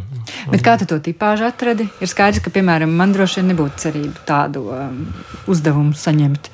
[0.50, 1.86] Bet kā tu to tipāžu atradi?
[2.02, 5.04] Ir skaidrs, ka, piemēram, man droši vien nebūtu cerība tādu um,
[5.54, 6.50] uzdevumu saņemt.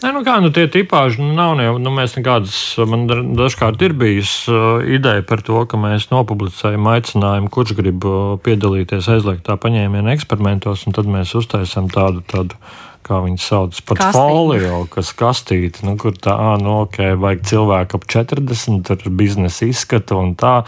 [0.00, 2.54] Nē, nu kā, nu tie tipāži nu, nav, ne, nu mēs nekādas,
[2.88, 3.04] man
[3.36, 9.10] dažkārt ir bijis uh, ideja par to, ka mēs nopublicējam aicinājumu, kurš grib uh, piedalīties
[9.12, 12.56] aizliegtā paņēmiena eksperimentos, un tad mēs uztaisam tādu, tādu
[13.04, 18.08] kā viņi sauc, portfolio, kas kastīti, nu, kur tā, ah, nu, ok, vajag cilvēku ap
[18.08, 20.62] 40, tur biznesa izskatu un tā.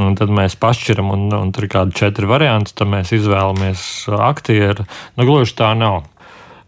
[0.00, 4.88] Un tad mēs pašķiram, un, un tur ir kādi četri varianti, tad mēs izvēlamies aktieru.
[5.14, 6.00] Nu, gluži tā nav.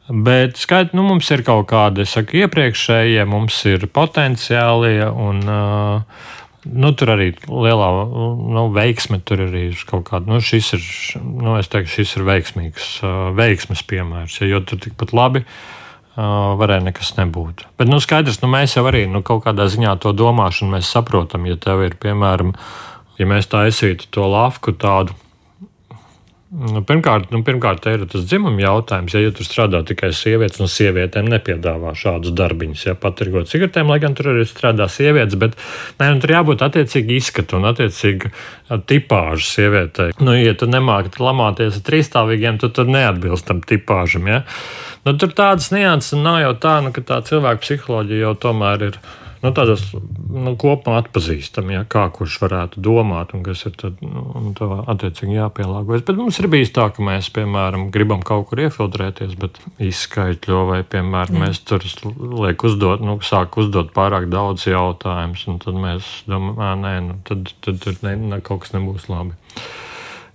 [0.07, 5.43] Bet skaidrs, nu, mums ir kaut kādi, saku, iepriekšējie, mums ir potenciālie, un,
[6.67, 10.27] Nu, tur arī lielā nu, veiksme, tur ir kaut kāda.
[10.27, 10.87] Nu, šis ir,
[11.23, 12.89] nu, es teiktu, šis ir veiksmīgs,
[13.39, 15.45] veiksmes piemērs, jo tur tikpat labi
[16.17, 17.67] varēja nekas nebūt.
[17.79, 21.47] Bet nu, skaidrs, nu, mēs jau arī nu, kaut kādā ziņā to domāšanu saprotam.
[21.47, 22.55] Ja tev ir, piemēram,
[23.21, 25.15] ja mēs taisītu to lafku tādu
[26.57, 29.13] Nu, pirmkārt, nu, pirmkārt, ir tas dzimuma jautājums.
[29.13, 33.91] Ja, ja tur strādā tikai sievietes, no nu, sievietēm nepiedāvā šādus darbiņus, ja patirgot cigaretēm,
[33.93, 35.59] lai gan tur arī strādā sievietes, bet
[36.01, 38.33] nē, nu, tur jābūt attiecīgi izskatu un attiecīgi
[38.89, 40.17] tipāžu sievietei.
[40.17, 44.33] Nu, ja tu nemāki lamāties ar trīsstāvīgiem, tad tu neatbilst tam tipāžam.
[44.33, 44.41] Ja?
[45.05, 49.01] Nu, tur tādas nianses nav jau tā, nu, ka tā cilvēka psiholoģija jau tomēr ir
[49.47, 54.51] nu, tādas nu, kopumā atpazīstami, ja, kā kurš varētu domāt un kas ir tad, nu,
[54.91, 56.05] attiecīgi jāpielāgojas.
[56.09, 60.83] Bet mums ir bijis tā, ka mēs, piemēram, gribam kaut kur iefiltrēties, bet izskaidro vai,
[60.83, 61.47] piemēram, Jā.
[61.47, 61.87] mēs tur
[62.43, 67.53] liek uzdot, nu, sāk uzdot pārāk daudz jautājumus, un tad mēs domājam, nē, nu, tad,
[67.65, 69.39] tad tur ne, ne, kaut kas nebūs labi.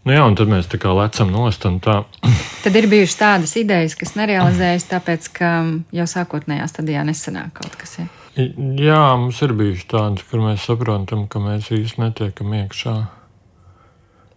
[0.08, 1.68] Nu jā, un tad mēs tā kā lecam nost.
[2.64, 5.52] tad ir bijušas tādas idejas, kas nerealizējas, tāpēc, ka
[5.94, 8.00] jau sākotnējā stadijā nesanāk kaut kas.
[8.00, 8.10] Ja?
[8.36, 12.94] Jā, mums ir bijuši tādi, kur mēs saprotam, ka mēs īsti netiekam iekšā.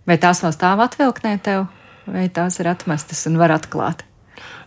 [0.08, 1.68] Vai tās vēl stāv atvilknē tev,
[2.10, 4.02] vai tās ir atmestas un var atklāt?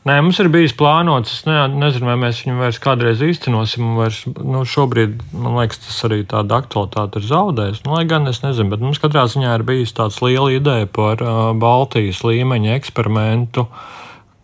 [0.07, 1.33] Nē, mums ir bijis plānots.
[1.33, 3.89] Es ne, nezinu, vai mēs viņu vairs kādreiz īstenosim.
[3.99, 7.83] Vairs, nu, šobrīd man liekas, tas arī tāda aktualitāte ir zaudējis.
[7.83, 11.19] Nu, lai gan es nezinu, bet mums katrā ziņā ir bijis tāds liela ideja par
[11.19, 13.67] uh, Baltijas līmeņa eksperimentu,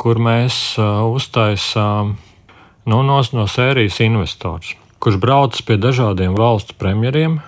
[0.03, 2.17] kur mēs uh, uztaisām.
[2.17, 2.29] Uh,
[2.85, 7.41] nu, no, sērijas investors, kurš brauc pie dažādiem valstu premjeriem.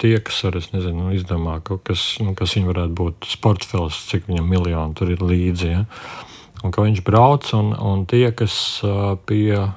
[0.00, 4.96] Tie, kas ar nezinu, izdomā, kas, nu, kas viņam varētu būt sportfils, cik viņam miljoni
[4.98, 5.68] tur ir līdzi.
[5.70, 5.84] Ja?
[6.62, 8.56] Un ka viņš brauc un, un tie, kas
[9.28, 9.68] pie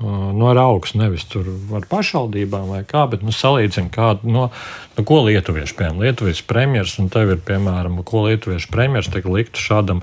[0.00, 4.48] no ar augstu, nevis tur ar pašvaldībām vai kā, bet nu, salīdzina, kādu, no,
[4.96, 9.62] nu, ko lietuvieši, piemēram, lietuviešu premjeras, un tev ir, piemēram, ko lietuviešu premjeras te liktu
[9.62, 10.02] šādam.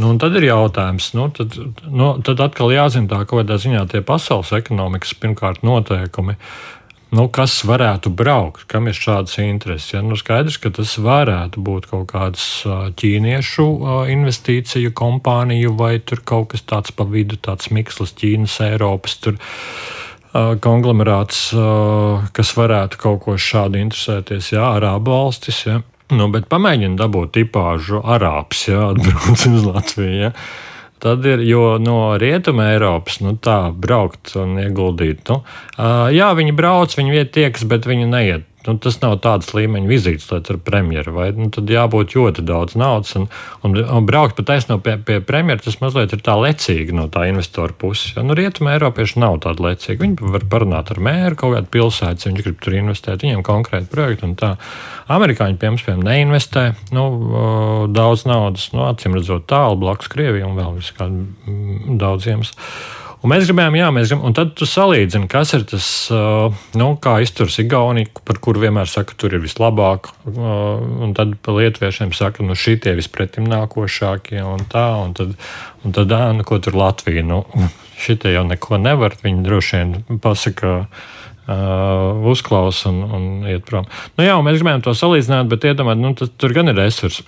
[0.00, 1.56] Nu, tad ir jautājums, nu, tad,
[1.88, 6.36] nu, tad atkal jāzina tā, kādā ziņā tie pasaules ekonomikas pirmkārt noteikumi
[7.14, 9.92] nu, kas varētu braukt, kam ir šādas intereses.
[9.94, 10.02] Ja?
[10.06, 12.48] Nu, skaidrs, ka tas varētu būt kaut kāds
[13.00, 13.66] ķīniešu
[14.14, 19.18] investīciju kompāniju vai kaut kas tāds pa vidu, tāds mikslis Ķīnas, Eiropas.
[19.22, 19.40] Tur,
[20.62, 21.48] konglomerāts,
[22.36, 25.64] kas varētu kaut ko šādu interesēties, jā, Arābu valstis.
[25.66, 25.80] Ja.
[26.14, 30.14] Nu, bet pamēģini dabūt tipāžu arābs, ja atbrauc uz Latviju.
[30.28, 30.30] Ja.
[31.00, 35.22] Tad ir, jo no rietuma Eiropas nu, tā braukt un ieguldīt.
[35.30, 35.40] Nu,
[36.12, 40.28] jā, viņi brauc, viņi vietā tiekas, bet viņi neiet nu, tas nav tāds līmeņa vizītes,
[40.32, 43.14] lai tur premjeru vai nu, tad jābūt ļoti daudz naudas.
[43.18, 43.28] Un,
[43.66, 47.26] un, un braukt pa taisno pie, pie premjera, tas mazliet ir tā lecīgi no tā
[47.30, 48.14] investora puses.
[48.16, 48.24] Ja?
[48.26, 50.00] Nu, Rietumē Eiropieši nav tādi lecīgi.
[50.04, 53.90] Viņi var parunāt ar mēru kaut kādu pilsētu, ja viņi grib tur investēt, viņiem konkrēti
[53.92, 54.54] projekti un tā.
[55.10, 57.04] Amerikāņi, piemēram, neinvestē nu,
[57.90, 62.44] daudz naudas, nu, acīm redzot, tālu blakus Krievijai un vēl visādiem mm, daudziem.
[63.20, 65.86] Un mēs gribējām, jā, mēs gribējām, un tad tu salīdzini, kas ir tas,
[66.80, 72.14] nu, kā izturas Igaunija, par kuru vienmēr saka, tur ir vislabāk, un tad pa lietuviešiem
[72.16, 75.36] saka, nu, šitie vispretim nākošākie, un tā, un tad,
[75.84, 77.42] un tad, nu, ko tur Latvija, nu,
[78.04, 80.76] šitie jau neko nevar, viņi droši vien pasaka,
[81.50, 83.86] Uh, uzklausa un, un iet prom.
[84.14, 87.24] Nu, jā, mēs gribējām to salīdzināt, bet iedomājieties, nu, tas, tur gan ir resursi.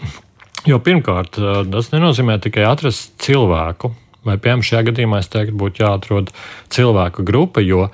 [0.68, 1.40] Jo pirmkārt,
[1.72, 3.90] tas nenozīmē tikai atrast cilvēku,
[4.22, 6.30] Vai, piemēram, šajā gadījumā es teiktu, būtu jāatrod
[6.72, 7.88] cilvēku grupa, jo,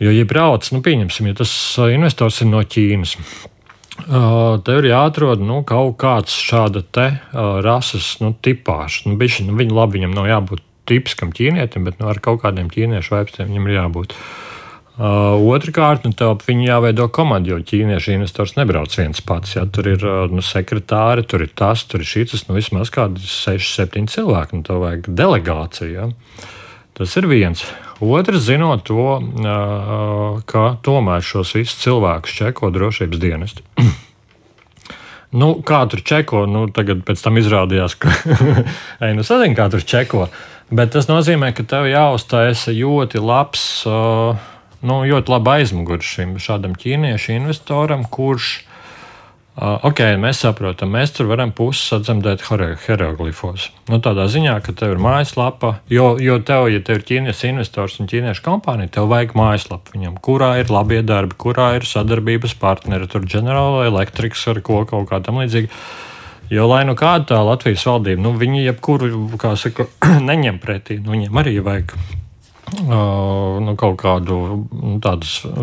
[0.00, 3.16] jo ja brauc, nu, pieņemsim, ja tas uh, investors ir no Ķīnas.
[4.00, 9.04] Uh, tev ir jāatrod nu, kaut kāds šāda te uh, rases nu, tipāžs.
[9.04, 12.72] Nu, bišķi, nu, viņa labi, viņam nav jābūt tipiskam ķīnietim, bet nu, ar kaut kādiem
[12.72, 14.16] ķīniešu vaipstiem viņam ir jābūt.
[14.16, 14.49] Uh,
[14.98, 19.54] Uh, Otrakārt, nu, tev viņu jāveido komanda, jo ķīniešu investors nebrauc viens pats.
[19.54, 19.62] Ja?
[19.64, 23.70] Tur ir uh, nu, sekretāri, tur ir tas, tur ir šis, nu, vismaz kādi 6,
[23.78, 24.58] 7 cilvēki.
[24.58, 25.94] Nu, tev vajag delegāciju.
[25.94, 26.10] Ja?
[26.98, 27.64] Tas ir viens.
[28.04, 33.64] Otrs, zinot to, uh, ka tomēr šos visus cilvēkus čeko drošības dienesti.
[35.40, 38.12] nu, kā tur čeko, nu, tagad pēc tam izrādījās, ka
[39.06, 40.28] Ei, nu, sadien, kā tur čeko.
[40.68, 43.68] Bet tas nozīmē, ka tev jāuztaisa ļoti labs.
[43.88, 44.49] Uh,
[44.86, 48.48] nu, ļoti labi aizmuguri šim šādam ķīniešu investoram, kurš,
[49.58, 53.68] uh, ok, mēs saprotam, mēs tur varam pusi atzemdēt hieroglifos.
[53.90, 57.98] Nu, tādā ziņā, ka tev ir mājaslapa, jo, jo tev, ja tev ir ķīniešu investors
[58.00, 63.10] un ķīniešu kompānija, tev vajag mājaslapu viņam, kurā ir labie darbi, kurā ir sadarbības partneri,
[63.10, 65.72] tur General Electric ar ko kaut kā tam līdzīga.
[66.50, 69.86] Jo, lai nu kāda tā Latvijas valdība, nu, viņi jebkuru, kā saka,
[70.30, 71.94] neņem pretī, nu, viņiem arī vajag
[72.78, 74.38] nu, kaut kādu
[74.70, 74.98] nu,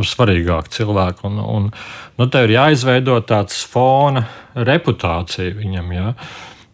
[0.05, 1.27] svarīgāku cilvēku.
[1.29, 1.71] Un, un,
[2.19, 5.91] nu, tev ir jāizveido tāds fona reputācija viņam.
[5.95, 6.13] Ja?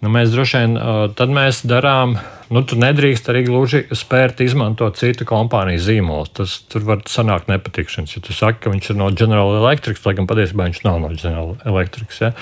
[0.03, 0.77] Nu, mēs droši vien
[1.15, 2.17] tad mēs darām,
[2.51, 6.33] nu, tu nedrīkst arī gluži spērt izmantot citu kompāniju zīmolus.
[6.39, 8.17] Tas tur var sanākt nepatikšanas.
[8.17, 11.13] Ja tu saki, ka viņš ir no General Electric, lai gan patiesībā viņš nav no
[11.15, 12.11] General Electric.
[12.19, 12.33] Ja?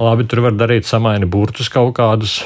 [0.00, 2.42] Labi, tur var darīt samaini burtus kaut kādus,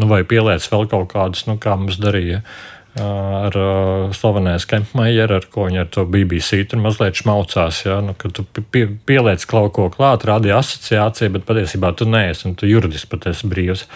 [0.00, 2.40] nu, vai pieliec vēl kaut kādus, nu, kā mums darīja.
[2.40, 2.72] Ja?
[3.00, 7.80] Ar uh, slavenais Kempmajeru, ar ko viņi ar to BBC tur mazliet šmaucās.
[7.86, 7.98] Ja?
[8.04, 12.70] Nu, tu pie, pieliec kaut ko klāt, rādi asociāciju, bet patiesībā tu neesi un tu
[12.70, 13.88] juridiski pat esi brīvs.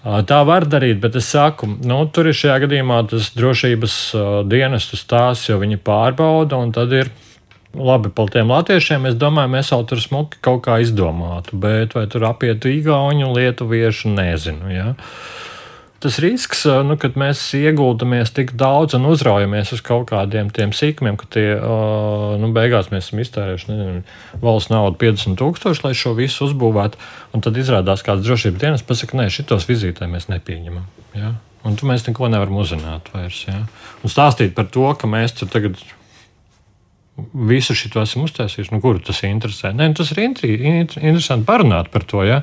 [0.00, 5.00] Tā var darīt, bet es saku, nu, tur ir šajā gadījumā tas drošības uh, dienestu
[5.00, 7.12] stāsts, jo viņi pārbauda, un tad ir
[7.76, 9.08] labi par tiem latviešiem.
[9.08, 14.12] Es domāju, mēs jau tur smuki kaut kā izdomātu, bet vai tur apietu īgauņu, lietuviešu,
[14.16, 14.72] nezinu.
[14.72, 14.88] Ja?
[14.96, 15.49] Uh,
[16.00, 21.18] tas risks, nu, kad mēs ieguldamies tik daudz un uzraujamies uz kaut kādiem tiem sīkumiem,
[21.20, 21.44] ka tie
[22.40, 24.02] nu, beigās mēs esam iztērējuši nezinu,
[24.40, 27.00] valsts naudu 50 tūkstoši, lai šo visu uzbūvētu.
[27.36, 30.88] Un tad izrādās kāds drošības dienas pasaka, nē, šitos vizītē mēs nepieņemam.
[31.18, 31.34] Ja?
[31.68, 33.44] Un tu mēs neko nevaram uzzināt vairs.
[33.48, 33.64] Ja?
[34.00, 35.76] Un stāstīt par to, ka mēs tur tagad
[37.34, 39.74] visu šo esam uztaisījuši, nu, kuru tas interesē.
[39.76, 42.24] Nē, nu, tas ir interesanti parunāt par to.
[42.24, 42.40] Ja?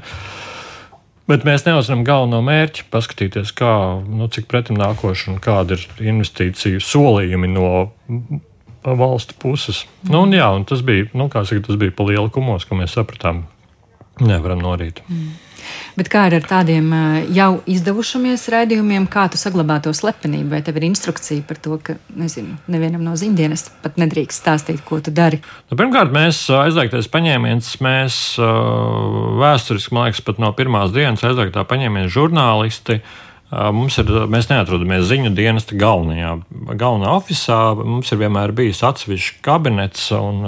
[1.27, 3.71] Bet mēs neuzzinām galveno mērķi, paskatīties, kā,
[4.07, 7.71] nu, cik pretim nākoši un kāda ir investīciju solījumi no
[8.87, 9.83] valstu puses.
[9.83, 10.11] Mm.
[10.13, 12.95] Nu, un, jā, un tas bija, nu, saka, tas bija pa lielu kumos, ka mēs
[12.95, 13.43] sapratām,
[14.23, 15.03] nevaram norīt.
[15.07, 15.35] Mm.
[15.97, 16.91] Bet kā ir ar tādiem
[17.35, 20.51] jau izdevušamies raidījumiem, kā tu saglabā to slepenību?
[20.53, 25.01] Vai tev ir instrukcija par to, ka, nezinu, nevienam no ziņdienas pat nedrīkst stāstīt, ko
[25.03, 25.41] tu dari?
[25.67, 28.21] Nu, pirmkārt, mēs aizliegtais paņēmiens, mēs
[29.43, 33.01] vēsturiski, man liekas, pat no pirmās dienas aizliegtā paņēmiena žurnālisti.
[33.01, 36.33] Uh, Mums ir, mēs neatrodamies ziņu dienesta galvenajā,
[36.75, 37.77] galvenā oficiālā.
[37.79, 40.41] Mums ir vienmēr bijis atsevišķs kabinets un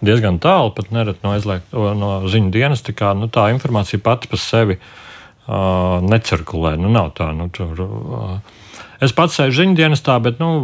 [0.00, 2.96] diezgan tālu pat nereti no, aizliegt, no ziņu dienesta.
[2.96, 6.78] Kā, nu, tā informācija pati par sevi uh, necirkulē.
[6.80, 8.68] Nu, nav tā, nu, tur, uh,
[9.04, 10.54] es pats sēžu ziņu dienestā, bet nu,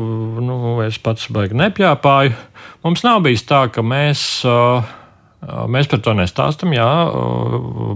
[0.41, 2.33] nu, es pats baigi nepjāpāju.
[2.89, 4.25] Mums nav bijis tā, ka mēs.
[4.49, 4.97] Uh,
[5.45, 6.87] Mēs par to nestāstām, jā,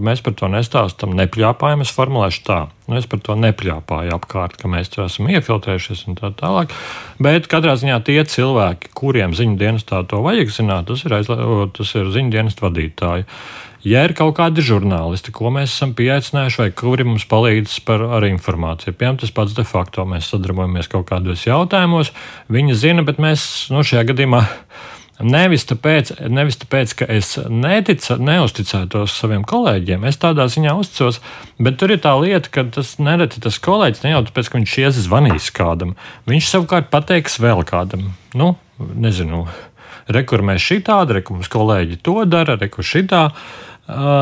[0.04, 1.80] mēs par to nestāstām, nepļāpājam.
[1.82, 6.18] Es formulēšu tā, nu, es par to nepļāpāju apkārt, ka mēs tur esam iefiltrējušies un
[6.20, 6.74] tā tālāk.
[7.18, 11.40] Bet katrā ziņā tie cilvēki, kuriem ziņu dienestā to vajag zināt, tas ir, aizlē,
[11.80, 13.26] tas ir ziņu dienestu vadītāji.
[13.88, 18.28] Ja ir kaut kādi žurnālisti, ko mēs esam pieaicinājuši, vai kuri mums palīdz par, ar
[18.28, 22.12] informāciju, piemēram, tas pats de facto, mēs sadarbojamies kaut kādos jautājumos,
[22.52, 24.44] viņi zina, bet mēs nu, šajā gadījumā
[25.20, 31.20] Nevis tāpēc, nevis tāpēc, ka es netica, neusticētos saviem kolēģiem, es tādā ziņā uzticos,
[31.60, 34.76] bet tur ir tā lieta, ka tas nereti tas kolēģis ne jau tāpēc, ka viņš
[34.84, 35.96] ies zvanīs kādam,
[36.30, 38.12] viņš savukārt pateiks vēl kādam.
[38.32, 39.46] Nu, nezinu,
[40.08, 43.26] rekur mēs šī tāda, rekur mums kolēģi to dara, rekur šitā.
[43.30, 43.66] Uh,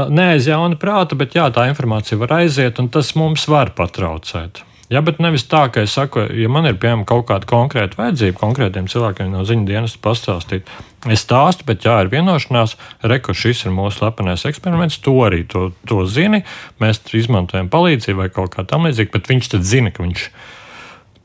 [0.08, 4.62] Nē, aiz jauna prāta, bet jā, tā informācija var aiziet, un tas mums var patraucēt.
[4.88, 8.40] Jā, bet nevis tā, ka es saku, ja man ir piemēram kaut kāda konkrēta vajadzība
[8.40, 10.70] konkrētiem cilvēkiem no ziņu dienas pastāstīt,
[11.06, 12.74] es stāstu, bet jā, ir vienošanās,
[13.06, 16.42] reko šis ir mūsu slepenais eksperiments, to arī to, to zini,
[16.82, 20.28] mēs izmantojam palīdzību vai kaut kā tam līdzīga, bet viņš tad zina, ka viņš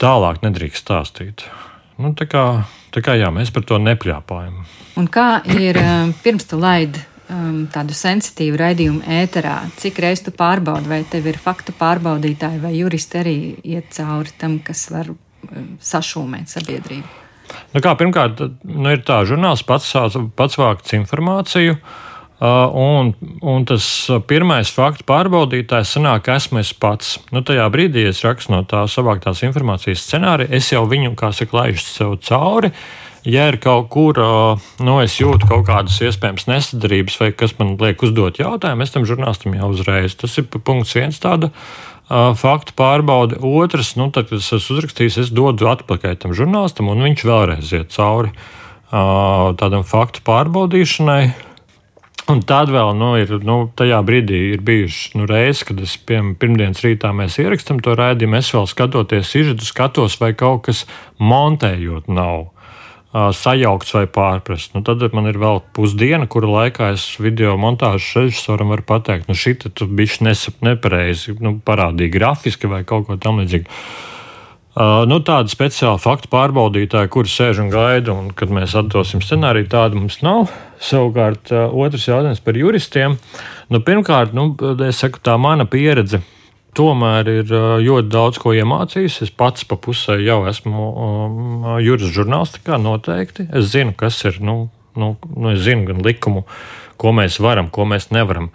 [0.04, 1.48] tālāk nedrīkst stāstīt.
[2.02, 4.62] Nu, tā kā, tā kā jā, mēs par to nepļāpājam.
[5.02, 7.02] Un kā ir eh, pirms tu laidi
[7.34, 12.76] um, tādu sensitīvu raidījumu ēterā, cik reizes tu pārbaudi, vai tev ir faktu pārbaudītāji vai
[12.78, 13.38] juristi arī
[13.76, 17.23] iet cauri tam, kas var um, sašūmēt sabiedrību?
[17.74, 19.92] Nu kā, pirmkārt, nu ir tā, žurnāls pats,
[20.38, 21.78] pats vākts informāciju.
[22.44, 23.14] Un,
[23.46, 23.86] un tas
[24.28, 27.16] pirmais faktu pārbaudītājs sanāk, esmu es pats.
[27.32, 31.62] Nu, tajā brīdī, es rakstu no tā savāktās informācijas scenārija, es jau viņu, kā saka,
[31.62, 32.74] laižu sev cauri.
[33.24, 34.20] Ja ir kaut kur,
[34.84, 39.08] nu, es jūtu kaut kādas iespējamas nesadarības, vai kas man liek uzdot jautājumu, es tam
[39.08, 40.18] žurnālistam jau uzreiz.
[40.20, 41.54] Tas ir punkts viens tāda.
[42.14, 43.40] Faktu pārbaude.
[43.42, 47.72] Otrs, nu, tad, kad es esmu uzrakstījis, es dodu atpakaļ tam žurnālistam, un viņš vēlreiz
[47.74, 48.34] iet cauri
[49.58, 51.24] tādam faktu pārbaudīšanai.
[52.32, 56.38] Un tad vēl nu, ir, nu, tajā brīdī ir bijuši nu, reizes, kad es piemēram
[56.40, 58.38] pirmdienas rītā mēs ierakstām to raidījumu.
[58.40, 60.86] Es vēl skatoties izžu, skatos, vai kaut kas
[61.20, 62.53] montējot nav
[63.14, 64.74] sajaukts vai pārprasts.
[64.74, 69.38] Nu, tad man ir vēl pusdiena, kura laikā es video montāžas režisoram varu pateikt, nu,
[69.38, 70.34] šī tur bija
[70.66, 73.70] nepareizi, nu, parādīja grafiski vai kaut ko tamlīdzīgu.
[74.74, 79.70] Uh, nu, tāda speciāla faktu pārbaudītāja, kur sēž un gaida, un kad mēs atdosim scenāriju,
[79.70, 80.50] tāda mums nav.
[80.82, 83.20] Savukārt, uh, otrs jautājums par juristiem.
[83.70, 84.56] Nu, pirmkārt, nu,
[84.88, 86.24] es saku, tā mana pieredze
[86.78, 87.52] tomēr ir
[87.84, 89.22] ļoti daudz ko iemācījis.
[89.26, 93.48] Es pats pa pusē jau esmu um, juris žurnālistikā noteikti.
[93.54, 94.68] Es zinu, kas ir, nu,
[95.00, 96.46] nu, nu, es zinu gan likumu,
[97.02, 98.52] ko mēs varam, ko mēs nevaram.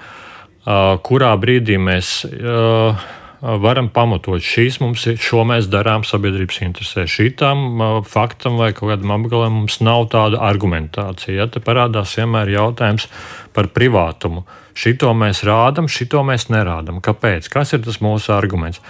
[0.69, 3.07] Uh, kurā brīdī mēs uh,
[3.41, 7.05] varam pamatot šīs mums ir, šo mēs darām sabiedrības interesē.
[7.11, 11.37] Šītam uh, faktam vai kaut kādam apgabalam mums nav tāda argumentācija.
[11.37, 11.47] Ja?
[11.47, 13.07] Te parādās vienmēr jautājums
[13.55, 14.45] par privātumu.
[14.79, 17.03] Šito mēs rādām, šito mēs nerādām.
[17.03, 17.51] Kāpēc?
[17.53, 18.83] Kas ir tas mūsu arguments?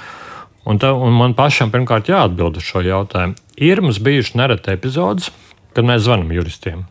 [0.69, 3.37] Un, tā, un man pašam pirmkārt jāatbild uz šo jautājumu.
[3.65, 5.31] Ir mums bijuši nereti epizodes,
[5.77, 6.85] kad mēs zvanām juristiem.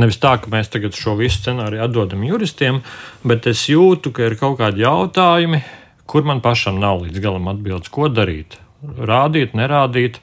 [0.00, 2.80] Nevis tā, ka mēs tagad šo visu scenāriju atdodam juristiem,
[3.28, 5.60] bet es jūtu, ka ir kaut kādi jautājumi,
[6.12, 8.58] kur man pašam nav līdz galam atbildes, ko darīt.
[8.82, 10.18] Rādīt, nerādīt,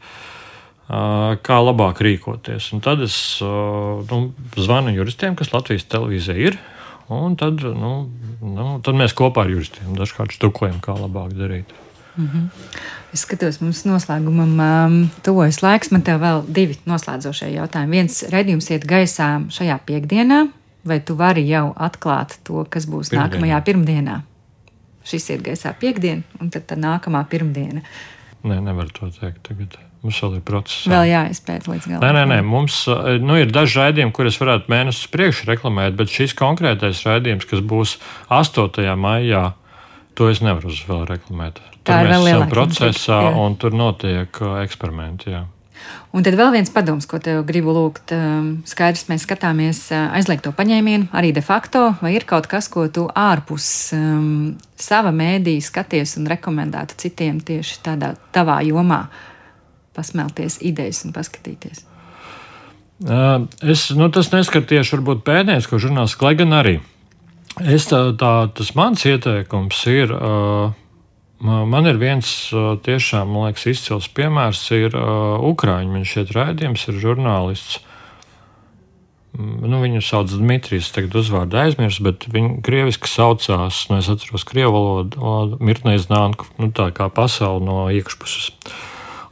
[0.90, 2.74] kā labāk rīkoties.
[2.76, 4.20] Un tad es nu,
[4.58, 6.60] zvanu juristiem, kas Latvijas televīzijā ir
[7.10, 7.94] Un tad, nu,
[8.46, 11.72] nu, tad mēs kopā ar juristiem dažkārt stukojam, kā labāk darīt.
[12.16, 12.44] Mm -hmm.
[13.14, 15.92] Es skatos, mums noslēgumam um, tuvojas laiks.
[15.92, 17.92] Man te vēl divi noslēdzošie jautājumi.
[17.92, 20.48] Viens raidījums iet gaisā šajā piekdienā,
[20.86, 23.28] vai tu vari jau atklāt to, kas būs Pirmdienā.
[23.28, 24.22] nākamajā pirmdienā?
[25.10, 27.82] Šis iet gaisā piekdien, un tad tā nākamā pirmdiena.
[28.46, 29.80] Nē, nevar to teikt tagad.
[30.00, 30.86] Mums vēl ir process.
[30.88, 32.04] Vēl jāizpēta līdz galam.
[32.06, 32.38] Nē, nē, nē.
[32.48, 37.48] mums eh, nu, ir daži raidījumi, kurus varētu mēnesis priekš reklamēt, bet šis konkrētais raidījums,
[37.50, 37.98] kas būs
[38.32, 38.86] 8.
[38.96, 39.44] maijā,
[40.16, 41.60] to es nevaru vēl reklamēt.
[41.60, 43.34] Tur Tā ir vēl lielāka procesā, jā.
[43.44, 45.36] un tur notiek eh, eksperimenti.
[45.36, 45.44] Jā.
[46.16, 48.14] Un tad vēl viens padoms, ko te gribu lūgt.
[48.16, 52.88] Ehm, skaidrs, mēs skatāmies eh, aizliegto paņēmienu, arī de facto, vai ir kaut kas, ko
[52.90, 59.04] tu ārpus um, sava mēdī skaties un rekomendētu citiem tieši tādā tavā jomā
[59.98, 61.86] pasmelties idejas un paskatīties?
[63.00, 66.80] Es nu, tas neskatu tieši varbūt pēdējais, ko žurnāls, lai gan arī.
[67.64, 70.12] Es tā, tā, tas mans ieteikums ir,
[71.40, 72.30] man ir viens
[72.86, 75.94] tiešām, liekas, izcils piemērs, ir Ukrāņi.
[75.96, 77.80] Viņš šeit raidījums ir žurnālists.
[79.40, 84.74] Nu, viņu sauc Dmitrijs, tagad uzvārdu aizmirsu, bet viņa krieviski saucās, nu, es atceros, krievu
[84.74, 88.50] valodu, Mirtnēs Nānku, nu, tā kā pasauli no iekšpuses.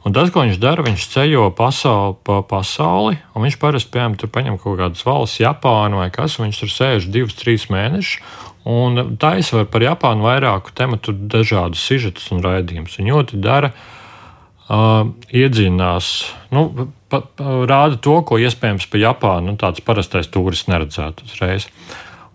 [0.06, 4.30] Un tas, ko viņš dara, viņš ceļo pasauli pa pasauli, un viņš parasti, piemēram, tur
[4.32, 8.22] paņem kaut kādas valsts, Japānu vai kas, un viņš tur sēž divus, trīs mēnešus.
[8.68, 12.98] Un taisa var par Japānu vairāku tematu, dažādus sižetus un raidījumus.
[13.00, 16.10] Viņa ļoti dara, uh, iedzīvinās,
[16.52, 16.66] nu,
[17.08, 21.68] pa, pa, rāda to, ko iespējams pa Japānu nu, tāds parastais turists neredzētu uzreiz.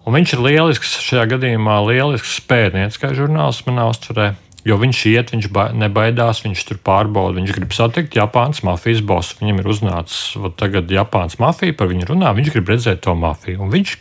[0.04, 4.34] Un viņš ir lielisks, šajā gadījumā lielisks pētnieks, kā žurnālists manā uztverē.
[4.64, 9.36] Jo viņš iet, viņš ba nebaidās, viņš tur pārbauda, viņš grib satikt Japānas mafijas bosu.
[9.42, 13.60] Viņam ir uznācis tagad Japānas mafija, par viņu runā, viņš grib redzēt to mafiju.
[13.66, 13.96] Un viņš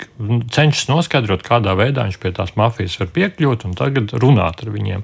[0.54, 5.02] cenšas noskaidrot, kādā veidā viņš pie tās mafijas var piekļūt un tagad runāt ar viņiem.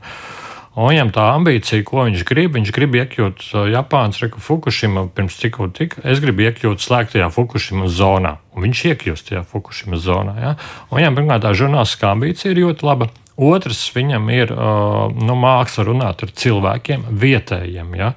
[0.78, 5.66] Un viņam tā ambīcija, ko viņš grib, viņš grib iekļūt Japānas reku Fukushima pirms tikko
[5.74, 6.04] tika.
[6.06, 10.36] Es gribu iekļūt slēgtajā Fukushima zonā, un viņš iekļūst tajā Fukushima zonā.
[10.38, 10.52] Ja?
[10.92, 13.10] Un viņam pirmkārt tā žurnālistiskā ambīcija ir ļoti laba.
[13.38, 17.92] Otrs, viņam ir nu, māksla runāt ar cilvēkiem, vietējiem.
[17.94, 18.12] Ja?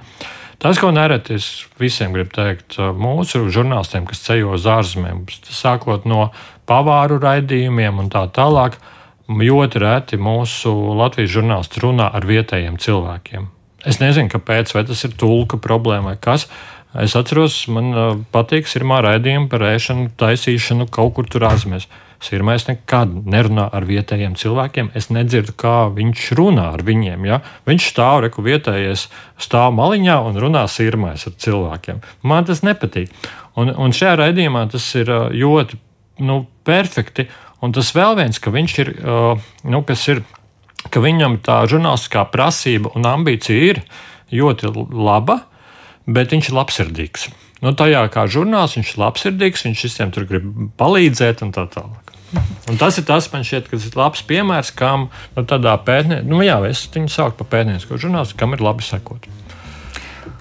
[0.61, 1.49] Tas, ko nereti es
[1.81, 6.31] visiem gribu teikt, mūsu žurnālistiem, kas ceļo uz ārzemēm, sākot no
[6.69, 8.79] pavāru raidījumiem un tā tālāk,
[9.31, 13.49] ļoti reti mūsu Latvijas žurnālisti runā ar vietējiem cilvēkiem.
[13.87, 16.47] Es nezinu, kāpēc, vai tas ir tulka problēma vai kas.
[17.01, 21.87] Es atceros, man patīk sirmā raidījuma par ēšanu, taisīšanu kaut kur tur ārzemēs.
[22.21, 24.91] Sirmais nekad nerunā ar vietējiem cilvēkiem.
[24.97, 27.25] Es nedzirdu, kā viņš runā ar viņiem.
[27.25, 27.39] Ja?
[27.65, 29.07] Viņš stāv reku vietējais,
[29.41, 32.03] stāv maliņā un runā sirmais ar cilvēkiem.
[32.29, 33.09] Man tas nepatīk.
[33.57, 35.79] Un, un šajā raidījumā tas ir ļoti
[36.27, 37.25] nu, perfekti.
[37.61, 38.93] Un tas vēl viens, ka viņš ir,
[39.69, 40.23] nu, kas ir,
[40.93, 43.83] ka viņam tā žurnālistiskā prasība un ambīcija ir
[44.33, 45.41] ļoti laba,
[46.09, 47.27] bet viņš ir labsirdīgs.
[47.61, 50.47] Nu, tajā kā žurnālists viņš ir labsirdīgs, viņš visiem tur grib
[50.81, 52.00] palīdzēt un tā tālāk.
[52.71, 56.41] Un tas ir tas, man šķiet, kas ir labs piemērs, kam nu, tādā pētniecībā, nu,
[56.45, 59.27] jā, es viņu saucu par pētniecisko žurnālistu, kam ir labi sekot.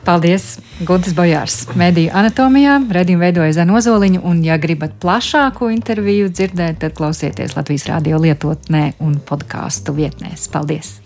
[0.04, 1.66] Paldies, Guntis Bojārs.
[1.76, 8.20] Mediju anatomijā redzējumu veidoja Zanozoliņu, un, ja gribat plašāku interviju dzirdēt, tad klausieties Latvijas radio
[8.22, 10.48] lietotnē un podkāstu vietnēs.
[10.52, 10.98] Paldies!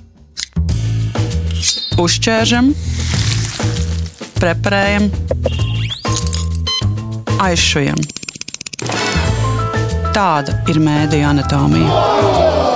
[1.99, 2.73] Uzķēršam,
[4.43, 5.09] preparējam,
[7.45, 8.03] aizšujam.
[10.15, 12.74] Tāda ir mēdīņa anatomija.